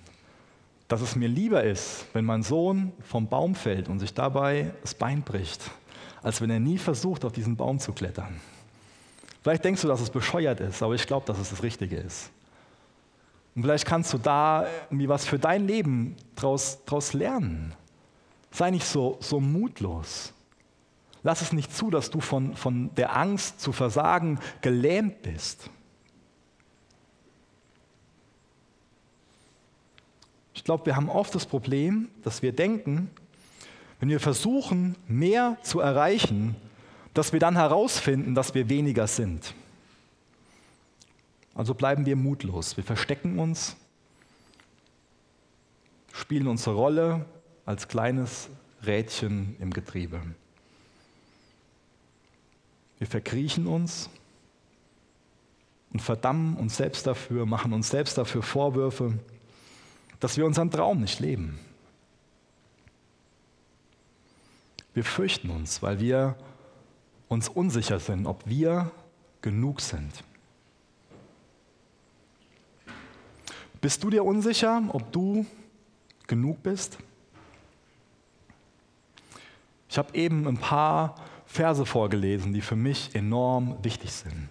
dass 0.89 1.01
es 1.01 1.17
mir 1.17 1.29
lieber 1.29 1.65
ist, 1.65 2.07
wenn 2.13 2.25
mein 2.25 2.43
Sohn 2.43 2.93
vom 3.03 3.29
Baum 3.29 3.55
fällt 3.55 3.89
und 3.89 3.99
sich 3.99 4.15
dabei 4.15 4.73
das 4.83 4.95
Bein 4.95 5.23
bricht, 5.23 5.71
als 6.23 6.41
wenn 6.41 6.51
er 6.51 6.61
nie 6.61 6.79
versucht, 6.79 7.25
auf 7.25 7.33
diesen 7.33 7.57
Baum 7.57 7.79
zu 7.79 7.93
klettern. 7.93 8.41
Vielleicht 9.43 9.65
denkst 9.65 9.83
du, 9.83 9.89
dass 9.89 10.01
es 10.01 10.11
bescheuert 10.11 10.61
ist, 10.61 10.83
aber 10.83 10.95
ich 10.95 11.07
glaube, 11.07 11.27
dass 11.27 11.39
es 11.39 11.51
das 11.51 11.63
Richtige 11.63 11.97
ist. 11.97 12.31
Und 13.55 13.63
vielleicht 13.63 13.87
kannst 13.87 14.13
du 14.13 14.19
da 14.19 14.67
irgendwie 14.91 15.09
was 15.09 15.25
für 15.25 15.39
dein 15.39 15.67
Leben 15.67 16.15
draus, 16.35 16.79
draus 16.85 17.15
lernen. 17.15 17.75
Sei 18.51 18.71
nicht 18.71 18.87
so, 18.87 19.17
so 19.21 19.41
mutlos. 19.41 20.33
Lass 21.23 21.41
es 21.41 21.53
nicht 21.53 21.75
zu, 21.75 21.91
dass 21.91 22.11
du 22.11 22.21
von, 22.21 22.55
von 22.55 22.95
der 22.95 23.17
Angst 23.17 23.61
zu 23.61 23.73
versagen 23.73 24.39
gelähmt 24.61 25.23
bist. 25.23 25.71
Ich 30.57 30.65
glaube, 30.65 30.87
wir 30.87 30.97
haben 30.97 31.11
oft 31.11 31.35
das 31.35 31.45
Problem, 31.45 32.09
dass 32.25 32.41
wir 32.41 32.51
denken, 32.51 33.11
wenn 34.01 34.09
wir 34.09 34.19
versuchen, 34.19 34.97
mehr 35.07 35.59
zu 35.63 35.81
erreichen, 35.81 36.57
dass 37.13 37.35
wir 37.35 37.41
dann 37.41 37.57
herausfinden, 37.57 38.35
dass 38.35 38.55
wir 38.55 38.71
weniger 38.71 39.07
sind. 39.07 39.55
Also 41.55 41.75
bleiben 41.75 42.07
wir 42.07 42.17
mutlos. 42.17 42.77
Wir 42.79 42.85
verstecken 42.85 43.39
uns, 43.39 43.77
spielen 46.15 46.47
unsere 46.47 46.75
Rolle 46.75 47.27
als 47.67 47.87
kleines 47.87 48.49
Rädchen 48.85 49.57
im 49.61 49.75
Getriebe. 49.75 50.23
Wir 52.99 53.07
verkriechen 53.07 53.67
uns 53.67 54.09
und 55.93 56.01
verdammen 56.01 56.57
uns 56.57 56.79
selbst 56.79 57.07
dafür, 57.07 57.45
machen 57.45 57.75
uns 57.75 57.91
selbst 57.91 58.17
dafür 58.17 58.43
Vorwürfe, 58.43 59.19
dass 60.21 60.37
wir 60.37 60.47
unseren 60.47 60.71
Traum 60.71 61.01
nicht 61.01 61.21
leben. 61.21 61.59
Wir 64.95 65.05
fürchten 65.05 65.51
uns, 65.51 65.83
weil 65.83 66.01
wir 66.01 66.37
uns 67.29 67.49
unsicher 67.49 68.01
sind, 68.01 68.27
ob 68.27 68.47
wir 68.47 68.91
genug 69.43 69.81
sind. 69.81 70.25
Bist 73.81 74.03
du 74.03 74.11
dir 74.11 74.25
unsicher, 74.25 74.83
ob 74.89 75.13
du 75.13 75.45
genug 76.27 76.63
bist? 76.63 76.99
Ich 79.89 79.99
habe 79.99 80.15
eben 80.15 80.49
ein 80.49 80.59
paar 80.59 81.15
Verse 81.47 81.87
vorgelesen, 81.87 82.53
die 82.53 82.61
für 82.61 82.77
mich 82.77 83.15
enorm 83.15 83.77
wichtig 83.83 84.13
sind. 84.13 84.49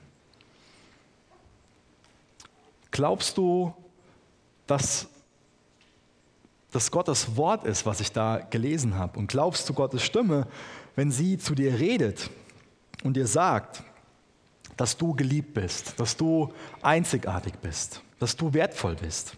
Glaubst 2.91 3.37
du, 3.37 3.73
dass 4.67 5.09
das 6.75 6.91
Gottes 6.91 7.37
Wort 7.37 7.63
ist, 7.63 7.85
was 7.85 8.01
ich 8.01 8.11
da 8.11 8.39
gelesen 8.49 8.95
habe? 8.95 9.17
Und 9.17 9.27
glaubst 9.27 9.69
du 9.69 9.73
Gottes 9.73 10.03
Stimme, 10.03 10.45
wenn 10.97 11.09
sie 11.09 11.37
zu 11.37 11.55
dir 11.55 11.79
redet 11.79 12.29
und 13.05 13.15
dir 13.15 13.27
sagt, 13.27 13.81
dass 14.75 14.97
du 14.97 15.13
geliebt 15.13 15.53
bist, 15.53 15.97
dass 16.01 16.17
du 16.17 16.51
einzigartig 16.81 17.53
bist, 17.61 18.01
dass 18.19 18.35
du 18.35 18.53
wertvoll 18.53 18.95
bist? 18.95 19.37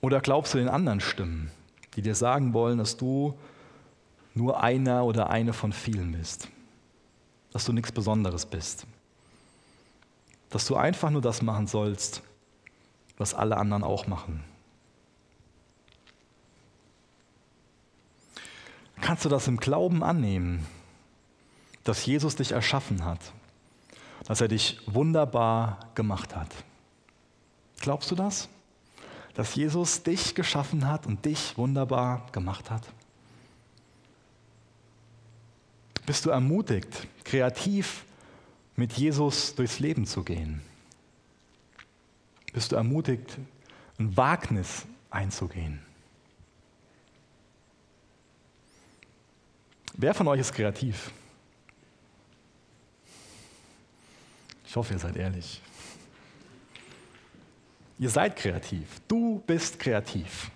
Oder 0.00 0.22
glaubst 0.22 0.54
du 0.54 0.58
den 0.58 0.70
anderen 0.70 1.00
Stimmen, 1.00 1.50
die 1.96 2.02
dir 2.02 2.14
sagen 2.14 2.54
wollen, 2.54 2.78
dass 2.78 2.96
du 2.96 3.38
nur 4.32 4.62
einer 4.62 5.04
oder 5.04 5.28
eine 5.28 5.52
von 5.52 5.74
vielen 5.74 6.12
bist, 6.12 6.48
dass 7.52 7.66
du 7.66 7.74
nichts 7.74 7.92
Besonderes 7.92 8.46
bist, 8.46 8.86
dass 10.48 10.66
du 10.66 10.76
einfach 10.76 11.10
nur 11.10 11.20
das 11.20 11.42
machen 11.42 11.66
sollst, 11.66 12.22
was 13.18 13.34
alle 13.34 13.58
anderen 13.58 13.84
auch 13.84 14.06
machen? 14.06 14.42
Kannst 19.02 19.24
du 19.24 19.28
das 19.28 19.48
im 19.48 19.56
Glauben 19.56 20.04
annehmen, 20.04 20.64
dass 21.82 22.06
Jesus 22.06 22.36
dich 22.36 22.52
erschaffen 22.52 23.04
hat, 23.04 23.18
dass 24.26 24.40
er 24.40 24.46
dich 24.46 24.78
wunderbar 24.86 25.80
gemacht 25.96 26.36
hat? 26.36 26.48
Glaubst 27.80 28.12
du 28.12 28.14
das? 28.14 28.48
Dass 29.34 29.56
Jesus 29.56 30.04
dich 30.04 30.36
geschaffen 30.36 30.86
hat 30.86 31.06
und 31.06 31.24
dich 31.24 31.58
wunderbar 31.58 32.28
gemacht 32.30 32.70
hat? 32.70 32.84
Bist 36.06 36.24
du 36.24 36.30
ermutigt, 36.30 37.08
kreativ 37.24 38.04
mit 38.76 38.92
Jesus 38.92 39.56
durchs 39.56 39.80
Leben 39.80 40.06
zu 40.06 40.22
gehen? 40.22 40.62
Bist 42.52 42.70
du 42.70 42.76
ermutigt, 42.76 43.36
ein 43.98 44.16
Wagnis 44.16 44.86
einzugehen? 45.10 45.80
Wer 49.94 50.14
von 50.14 50.28
euch 50.28 50.40
ist 50.40 50.52
kreativ? 50.52 51.10
Ich 54.66 54.76
hoffe, 54.76 54.94
ihr 54.94 54.98
seid 54.98 55.16
ehrlich. 55.16 55.60
Ihr 57.98 58.08
seid 58.08 58.36
kreativ. 58.36 59.00
Du 59.06 59.42
bist 59.46 59.78
kreativ. 59.78 60.50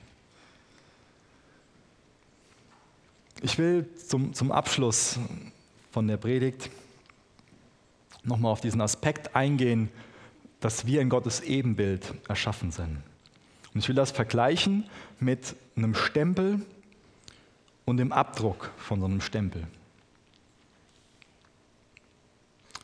Ich 3.43 3.59
will 3.59 3.87
zum, 3.97 4.32
zum 4.32 4.51
Abschluss 4.51 5.18
von 5.93 6.09
der 6.09 6.16
Predigt 6.16 6.70
nochmal 8.24 8.53
auf 8.53 8.61
diesen 8.61 8.80
Aspekt 8.80 9.37
eingehen, 9.37 9.91
dass 10.61 10.87
wir 10.87 11.01
in 11.01 11.11
Gottes 11.11 11.43
Ebenbild 11.43 12.14
erschaffen 12.28 12.70
sind. 12.70 13.03
Und 13.74 13.80
ich 13.80 13.89
will 13.89 13.95
das 13.95 14.11
vergleichen 14.11 14.89
mit 15.20 15.55
einem 15.76 15.95
Stempel, 15.95 16.64
und 17.87 17.97
dem 17.97 18.12
Abdruck 18.12 18.70
von 18.76 19.01
so 19.01 19.07
einem 19.07 19.22
Stempel. 19.22 19.66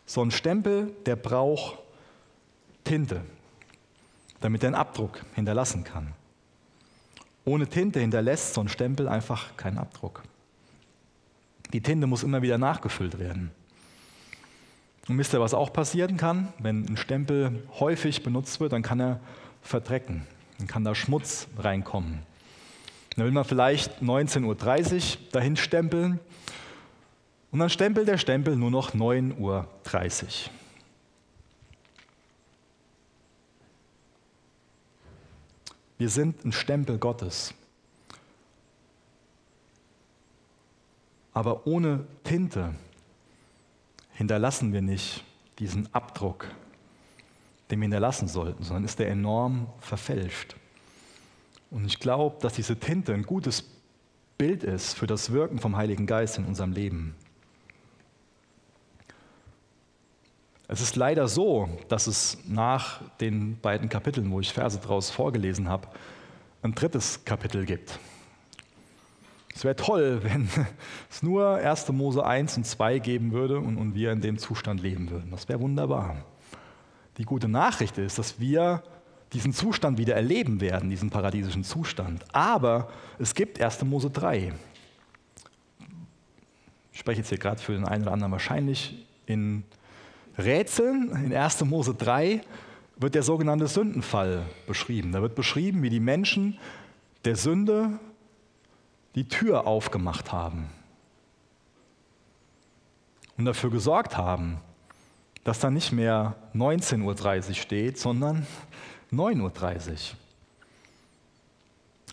So 0.07 0.23
ein 0.23 0.31
Stempel, 0.31 0.95
der 1.05 1.17
braucht 1.17 1.79
Tinte, 2.85 3.21
damit 4.41 4.63
er 4.63 4.69
einen 4.69 4.75
Abdruck 4.75 5.23
hinterlassen 5.35 5.85
kann. 5.85 6.15
Ohne 7.45 7.67
Tinte 7.67 8.01
hinterlässt 8.01 8.55
so 8.55 8.61
ein 8.61 8.69
Stempel 8.69 9.09
einfach 9.09 9.57
keinen 9.57 9.79
Abdruck. 9.79 10.23
Die 11.73 11.81
Tinte 11.81 12.07
muss 12.07 12.23
immer 12.23 12.43
wieder 12.43 12.59
nachgefüllt 12.59 13.19
werden. 13.19 13.51
Und 15.09 15.19
wisst 15.19 15.35
ihr, 15.35 15.41
was 15.41 15.55
auch 15.55 15.73
passieren 15.73 16.17
kann? 16.17 16.53
Wenn 16.59 16.87
ein 16.87 16.97
Stempel 16.97 17.67
häufig 17.81 18.23
benutzt 18.23 18.61
wird, 18.61 18.73
dann 18.73 18.83
kann 18.83 19.01
er 19.01 19.21
verdrecken. 19.63 20.27
Dann 20.59 20.69
kann 20.69 20.85
da 20.85 20.95
Schmutz 20.95 21.49
reinkommen. 21.59 22.21
Dann 23.17 23.27
will 23.27 23.33
man 23.33 23.45
vielleicht 23.45 24.03
19.30 24.03 24.45
Uhr 24.47 25.19
dahin 25.33 25.57
stempeln 25.57 26.19
und 27.51 27.59
dann 27.59 27.69
stempelt 27.69 28.09
der 28.09 28.19
Stempel 28.19 28.57
nur 28.57 28.71
noch 28.71 28.95
9.30 28.95 29.39
Uhr. 29.39 29.67
Wir 35.99 36.09
sind 36.09 36.45
ein 36.45 36.53
Stempel 36.53 36.99
Gottes. 36.99 37.55
Aber 41.35 41.67
ohne 41.67 42.07
Tinte 42.25 42.75
hinterlassen 44.15 44.73
wir 44.73 44.83
nicht 44.83 45.23
diesen 45.59 45.93
Abdruck, 45.95 46.47
den 47.71 47.81
wir 47.81 47.85
hinterlassen 47.85 48.29
sollten, 48.29 48.65
sondern 48.65 48.85
ist 48.85 48.99
der 48.99 49.11
enorm 49.11 49.69
verfälscht. 49.81 50.57
Und 51.73 51.87
ich 51.87 51.99
glaube, 51.99 52.37
dass 52.41 52.53
diese 52.53 52.77
Tinte 52.79 53.15
ein 53.15 53.23
gutes 53.23 53.65
Bild 54.37 54.63
ist 54.63 54.93
für 54.95 55.07
das 55.07 55.33
Wirken 55.33 55.59
vom 55.59 55.77
Heiligen 55.77 56.07
Geist 56.07 56.37
in 56.37 56.45
unserem 56.45 56.73
Leben. 56.73 57.15
Es 60.69 60.83
ist 60.83 60.97
leider 60.97 61.29
so, 61.29 61.71
dass 61.89 62.07
es 62.07 62.37
nach 62.47 63.01
den 63.21 63.59
beiden 63.59 63.89
Kapiteln, 63.89 64.31
wo 64.31 64.39
ich 64.39 64.53
Verse 64.53 64.79
daraus 64.79 65.11
vorgelesen 65.11 65.69
habe, 65.69 65.89
ein 66.63 66.75
drittes 66.75 67.25
Kapitel 67.25 67.65
gibt. 67.65 67.99
Es 69.55 69.65
wäre 69.65 69.77
toll, 69.77 70.21
wenn 70.25 70.51
es 71.11 71.23
nur 71.23 71.55
1. 71.55 71.89
Mose 71.93 72.25
1 72.25 72.59
und 72.59 72.67
2 72.67 72.99
geben 72.99 73.33
würde 73.33 73.59
und, 73.59 73.79
und 73.79 73.95
wir 73.95 74.13
in 74.13 74.21
dem 74.21 74.37
Zustand 74.37 74.83
leben 74.83 75.09
würden. 75.09 75.31
Das 75.31 75.49
wäre 75.49 75.61
wunderbar. 75.61 76.17
Die 77.17 77.25
gute 77.25 77.49
Nachricht 77.49 77.97
ist, 77.97 78.19
dass 78.19 78.39
wir 78.41 78.83
diesen 79.33 79.53
Zustand 79.53 79.99
wieder 79.99 80.15
erleben 80.15 80.61
werden, 80.61 80.91
diesen 80.91 81.11
paradiesischen 81.11 81.65
Zustand. 81.65 82.25
Aber 82.35 82.91
es 83.19 83.35
gibt 83.35 83.61
1. 83.61 83.85
Mose 83.85 84.11
3. 84.11 84.53
Ich 86.93 86.99
spreche 86.99 87.21
jetzt 87.21 87.31
hier 87.31 87.39
gerade 87.39 87.61
für 87.61 87.73
den 87.73 87.85
einen 87.85 88.03
oder 88.03 88.13
anderen 88.13 88.33
wahrscheinlich 88.33 89.07
in 89.27 89.65
Rätseln. 90.37 91.11
In 91.25 91.35
1. 91.35 91.65
Mose 91.65 91.95
3 91.95 92.43
wird 92.97 93.15
der 93.15 93.23
sogenannte 93.23 93.67
Sündenfall 93.67 94.45
beschrieben. 94.67 95.13
Da 95.13 95.23
wird 95.23 95.35
beschrieben, 95.35 95.83
wie 95.83 95.91
die 95.91 96.01
Menschen 96.01 96.59
der 97.25 97.37
Sünde 97.37 97.99
die 99.15 99.29
Tür 99.29 99.67
aufgemacht 99.67 100.33
haben 100.33 100.69
und 103.37 103.45
dafür 103.45 103.71
gesorgt 103.71 104.17
haben, 104.17 104.59
dass 105.45 105.59
da 105.59 105.71
nicht 105.71 105.93
mehr 105.93 106.37
19.30 106.55 107.49
Uhr 107.49 107.55
steht, 107.55 107.99
sondern 107.99 108.47
9.30 109.13 109.91
Uhr. 109.91 109.99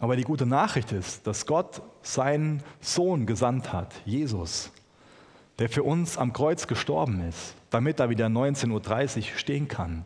Aber 0.02 0.16
die 0.16 0.24
gute 0.24 0.45
Nachricht 0.45 0.91
ist, 0.91 1.28
dass 1.28 1.45
Gott 1.45 1.82
seinen 2.02 2.64
Sohn 2.80 3.26
gesandt 3.26 3.74
hat, 3.74 3.93
Jesus, 4.06 4.72
der 5.60 5.70
für 5.70 5.84
uns 5.84 6.18
am 6.18 6.32
Kreuz 6.32 6.68
gestorben 6.68 7.22
ist, 7.28 7.54
damit 7.70 8.00
er 8.00 8.10
wieder 8.10 8.28
19.30 8.28 9.18
Uhr 9.18 9.38
stehen 9.38 9.68
kann. 9.68 10.06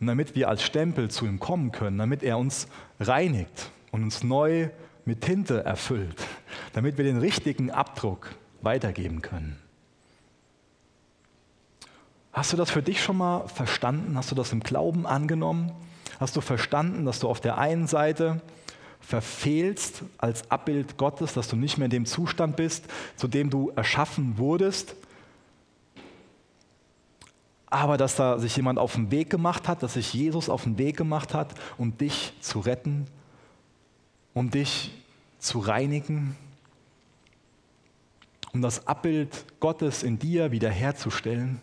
Und 0.00 0.06
damit 0.06 0.34
wir 0.36 0.48
als 0.48 0.62
Stempel 0.62 1.10
zu 1.10 1.26
ihm 1.26 1.40
kommen 1.40 1.72
können, 1.72 1.98
damit 1.98 2.22
er 2.22 2.38
uns 2.38 2.68
reinigt 3.00 3.70
und 3.90 4.04
uns 4.04 4.22
neu 4.22 4.68
mit 5.04 5.22
Tinte 5.22 5.64
erfüllt, 5.64 6.22
damit 6.74 6.98
wir 6.98 7.04
den 7.04 7.16
richtigen 7.16 7.70
Abdruck 7.70 8.30
weitergeben 8.60 9.22
können. 9.22 9.58
Hast 12.32 12.52
du 12.52 12.56
das 12.56 12.70
für 12.70 12.82
dich 12.82 13.02
schon 13.02 13.16
mal 13.16 13.48
verstanden? 13.48 14.16
Hast 14.16 14.30
du 14.30 14.34
das 14.34 14.52
im 14.52 14.60
Glauben 14.60 15.06
angenommen? 15.06 15.72
Hast 16.18 16.36
du 16.36 16.40
verstanden, 16.40 17.04
dass 17.04 17.20
du 17.20 17.28
auf 17.28 17.40
der 17.40 17.58
einen 17.58 17.86
Seite 17.86 18.40
verfehlst 19.00 20.02
als 20.18 20.50
Abbild 20.50 20.96
Gottes, 20.96 21.34
dass 21.34 21.48
du 21.48 21.56
nicht 21.56 21.78
mehr 21.78 21.86
in 21.86 21.90
dem 21.90 22.06
Zustand 22.06 22.56
bist, 22.56 22.84
zu 23.16 23.28
dem 23.28 23.50
du 23.50 23.70
erschaffen 23.74 24.36
wurdest, 24.38 24.96
aber 27.70 27.96
dass 27.96 28.16
da 28.16 28.38
sich 28.38 28.56
jemand 28.56 28.78
auf 28.78 28.94
den 28.94 29.10
Weg 29.10 29.30
gemacht 29.30 29.68
hat, 29.68 29.82
dass 29.82 29.94
sich 29.94 30.12
Jesus 30.14 30.48
auf 30.48 30.64
den 30.64 30.78
Weg 30.78 30.96
gemacht 30.96 31.34
hat, 31.34 31.54
um 31.76 31.96
dich 31.96 32.32
zu 32.40 32.60
retten, 32.60 33.06
um 34.34 34.50
dich 34.50 34.92
zu 35.38 35.58
reinigen, 35.58 36.36
um 38.52 38.62
das 38.62 38.86
Abbild 38.86 39.44
Gottes 39.60 40.02
in 40.02 40.18
dir 40.18 40.50
wiederherzustellen? 40.50 41.60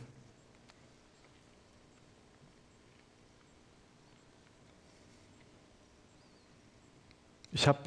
Ich 7.56 7.70
habe 7.70 7.80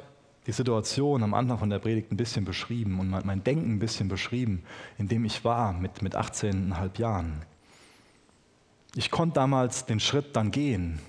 die 0.47 0.53
Situation 0.53 1.23
am 1.23 1.35
Anfang 1.35 1.59
von 1.59 1.69
der 1.69 1.79
Predigt 1.79 2.11
ein 2.11 2.17
bisschen 2.17 2.47
beschrieben 2.47 2.99
und 3.01 3.11
mein 3.11 3.45
Denken 3.45 3.75
ein 3.75 3.79
bisschen 3.79 4.09
beschrieben, 4.09 4.63
in 4.97 5.09
dem 5.09 5.27
ich 5.27 5.45
war 5.45 5.75
mit, 5.75 6.01
mit 6.01 6.17
18,5 6.17 6.99
Jahren. 6.99 7.43
Ich 8.95 9.11
konnte 9.11 9.35
damals 9.35 9.85
den 9.85 10.01
Schritt 10.01 10.35
dann 10.35 10.53
gehen 10.53 11.01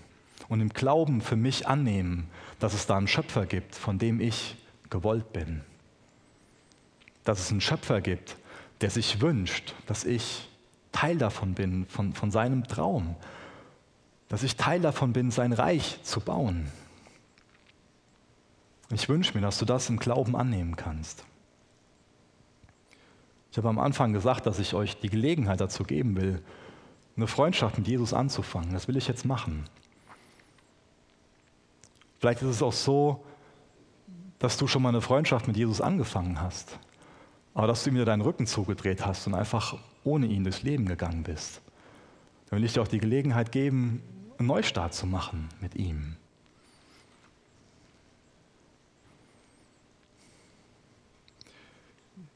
und 0.50 0.60
im 0.60 0.68
Glauben 0.68 1.22
für 1.22 1.38
mich 1.38 1.70
annehmen, 1.70 2.30
dass 2.60 2.74
es 2.74 2.86
da 2.86 2.98
einen 2.98 3.08
Schöpfer 3.08 3.46
gibt, 3.46 3.76
von 3.76 3.98
dem 3.98 4.20
ich 4.20 4.58
gewollt 4.90 5.32
bin. 5.32 5.62
Dass 7.24 7.40
es 7.40 7.52
einen 7.52 7.62
Schöpfer 7.62 8.02
gibt, 8.02 8.36
der 8.82 8.90
sich 8.90 9.22
wünscht, 9.22 9.74
dass 9.86 10.04
ich 10.04 10.50
Teil 10.92 11.18
davon 11.18 11.54
bin, 11.54 11.86
von, 11.86 12.12
von 12.12 12.30
seinem 12.30 12.68
Traum. 12.68 13.16
Dass 14.28 14.44
ich 14.44 14.58
Teil 14.58 14.82
davon 14.82 15.14
bin, 15.14 15.32
sein 15.32 15.54
Reich 15.54 16.04
zu 16.04 16.20
bauen. 16.20 16.70
Ich 18.92 19.08
wünsche 19.08 19.36
mir, 19.36 19.42
dass 19.42 19.60
du 19.60 19.66
das 19.66 19.90
im 19.90 20.00
Glauben 20.00 20.36
annehmen 20.36 20.76
kannst. 20.76 21.24
Ich 23.52 23.58
habe 23.58 23.70
am 23.70 23.80
Anfang 23.80 24.14
gesagt, 24.14 24.46
dass 24.46 24.60
ich 24.60 24.74
euch 24.74 25.00
die 25.00 25.10
Gelegenheit 25.10 25.62
dazu 25.62 25.84
geben 25.84 26.16
will, 26.16 26.42
eine 27.16 27.28
Freundschaft 27.28 27.78
mit 27.78 27.88
Jesus 27.88 28.14
anzufangen. 28.14 28.74
Das 28.74 28.88
will 28.88 28.98
ich 28.98 29.08
jetzt 29.08 29.26
machen. 29.26 29.66
Vielleicht 32.20 32.42
ist 32.42 32.50
es 32.50 32.64
auch 32.64 32.74
so, 32.74 33.24
dass 34.40 34.58
du 34.58 34.68
schon 34.68 34.82
mal 34.82 34.90
eine 34.90 35.02
Freundschaft 35.02 35.48
mit 35.48 35.58
Jesus 35.58 35.82
angefangen 35.82 36.42
hast, 36.42 36.80
aber 37.54 37.68
dass 37.68 37.84
du 37.84 37.90
ihm 37.90 37.96
wieder 37.96 38.06
deinen 38.06 38.22
Rücken 38.22 38.48
zugedreht 38.48 39.06
hast 39.06 39.28
und 39.28 39.36
einfach 39.36 39.78
ohne 40.04 40.28
ihn 40.28 40.44
durchs 40.44 40.64
Leben 40.64 40.86
gegangen 40.86 41.24
bist. 41.24 41.62
Dann 42.50 42.60
will 42.60 42.66
ich 42.66 42.74
dir 42.74 42.82
auch 42.82 42.88
die 42.88 43.00
Gelegenheit 43.00 43.52
geben, 43.52 44.02
einen 44.38 44.48
Neustart 44.48 44.94
zu 44.94 45.06
machen 45.06 45.50
mit 45.60 45.76
ihm. 45.76 46.16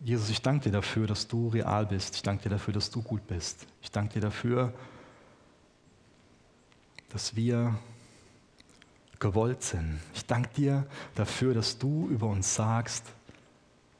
Jesus, 0.03 0.29
ich 0.29 0.41
danke 0.41 0.65
dir 0.65 0.71
dafür, 0.73 1.07
dass 1.07 1.29
du 1.29 1.47
real 1.47 1.85
bist. 1.85 2.15
Ich 2.15 2.21
danke 2.23 2.43
dir 2.43 2.49
dafür, 2.49 2.73
dass 2.73 2.91
du 2.91 3.01
gut 3.01 3.25
bist. 3.25 3.65
Ich 3.81 3.89
danke 3.89 4.15
dir 4.15 4.19
dafür, 4.19 4.73
dass 7.07 7.37
wir 7.37 7.79
gewollt 9.19 9.63
sind. 9.63 9.99
Ich 10.13 10.25
danke 10.25 10.49
dir 10.55 10.85
dafür, 11.15 11.53
dass 11.53 11.77
du 11.77 12.09
über 12.09 12.27
uns 12.27 12.53
sagst, 12.53 13.05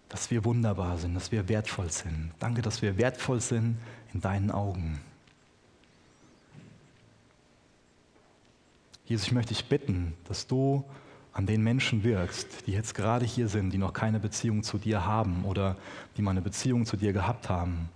dass 0.10 0.30
wir 0.30 0.44
wunderbar 0.44 0.98
sind, 0.98 1.16
dass 1.16 1.32
wir 1.32 1.48
wertvoll 1.48 1.90
sind. 1.90 2.34
Danke, 2.38 2.62
dass 2.62 2.82
wir 2.82 2.98
wertvoll 2.98 3.40
sind 3.40 3.78
in 4.14 4.20
deinen 4.20 4.52
Augen. 4.52 5.00
Jesus, 9.06 9.28
ich 9.28 9.32
möchte 9.32 9.54
dich 9.54 9.70
bitten, 9.70 10.16
dass 10.28 10.48
du 10.48 10.84
an 11.34 11.48
den 11.48 11.64
Menschen 11.64 12.04
wirkst, 12.04 12.68
die 12.68 12.72
jetzt 12.72 12.94
gerade 12.94 13.26
hier 13.26 13.48
sind, 13.48 13.72
die 13.72 13.80
noch 13.80 13.94
keine 13.94 14.20
Beziehung 14.20 14.64
zu 14.64 14.78
dir 14.78 15.06
haben 15.06 15.46
oder 15.46 15.76
die 16.16 16.22
mal 16.22 16.32
eine 16.32 16.42
Beziehung 16.42 16.86
zu 16.86 16.96
dir 16.96 17.12
gehabt 17.12 17.50
haben 17.50 17.90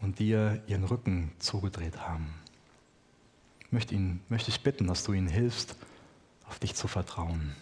und 0.00 0.18
dir 0.18 0.60
ihren 0.66 0.84
Rücken 0.84 1.30
zugedreht 1.38 1.98
haben. 2.00 2.34
Möchte, 3.70 3.94
ihn, 3.94 4.20
möchte 4.28 4.50
ich 4.50 4.62
bitten, 4.62 4.88
dass 4.88 5.04
du 5.04 5.12
ihnen 5.12 5.28
hilfst, 5.28 5.76
auf 6.48 6.58
dich 6.58 6.74
zu 6.74 6.88
vertrauen. 6.88 7.54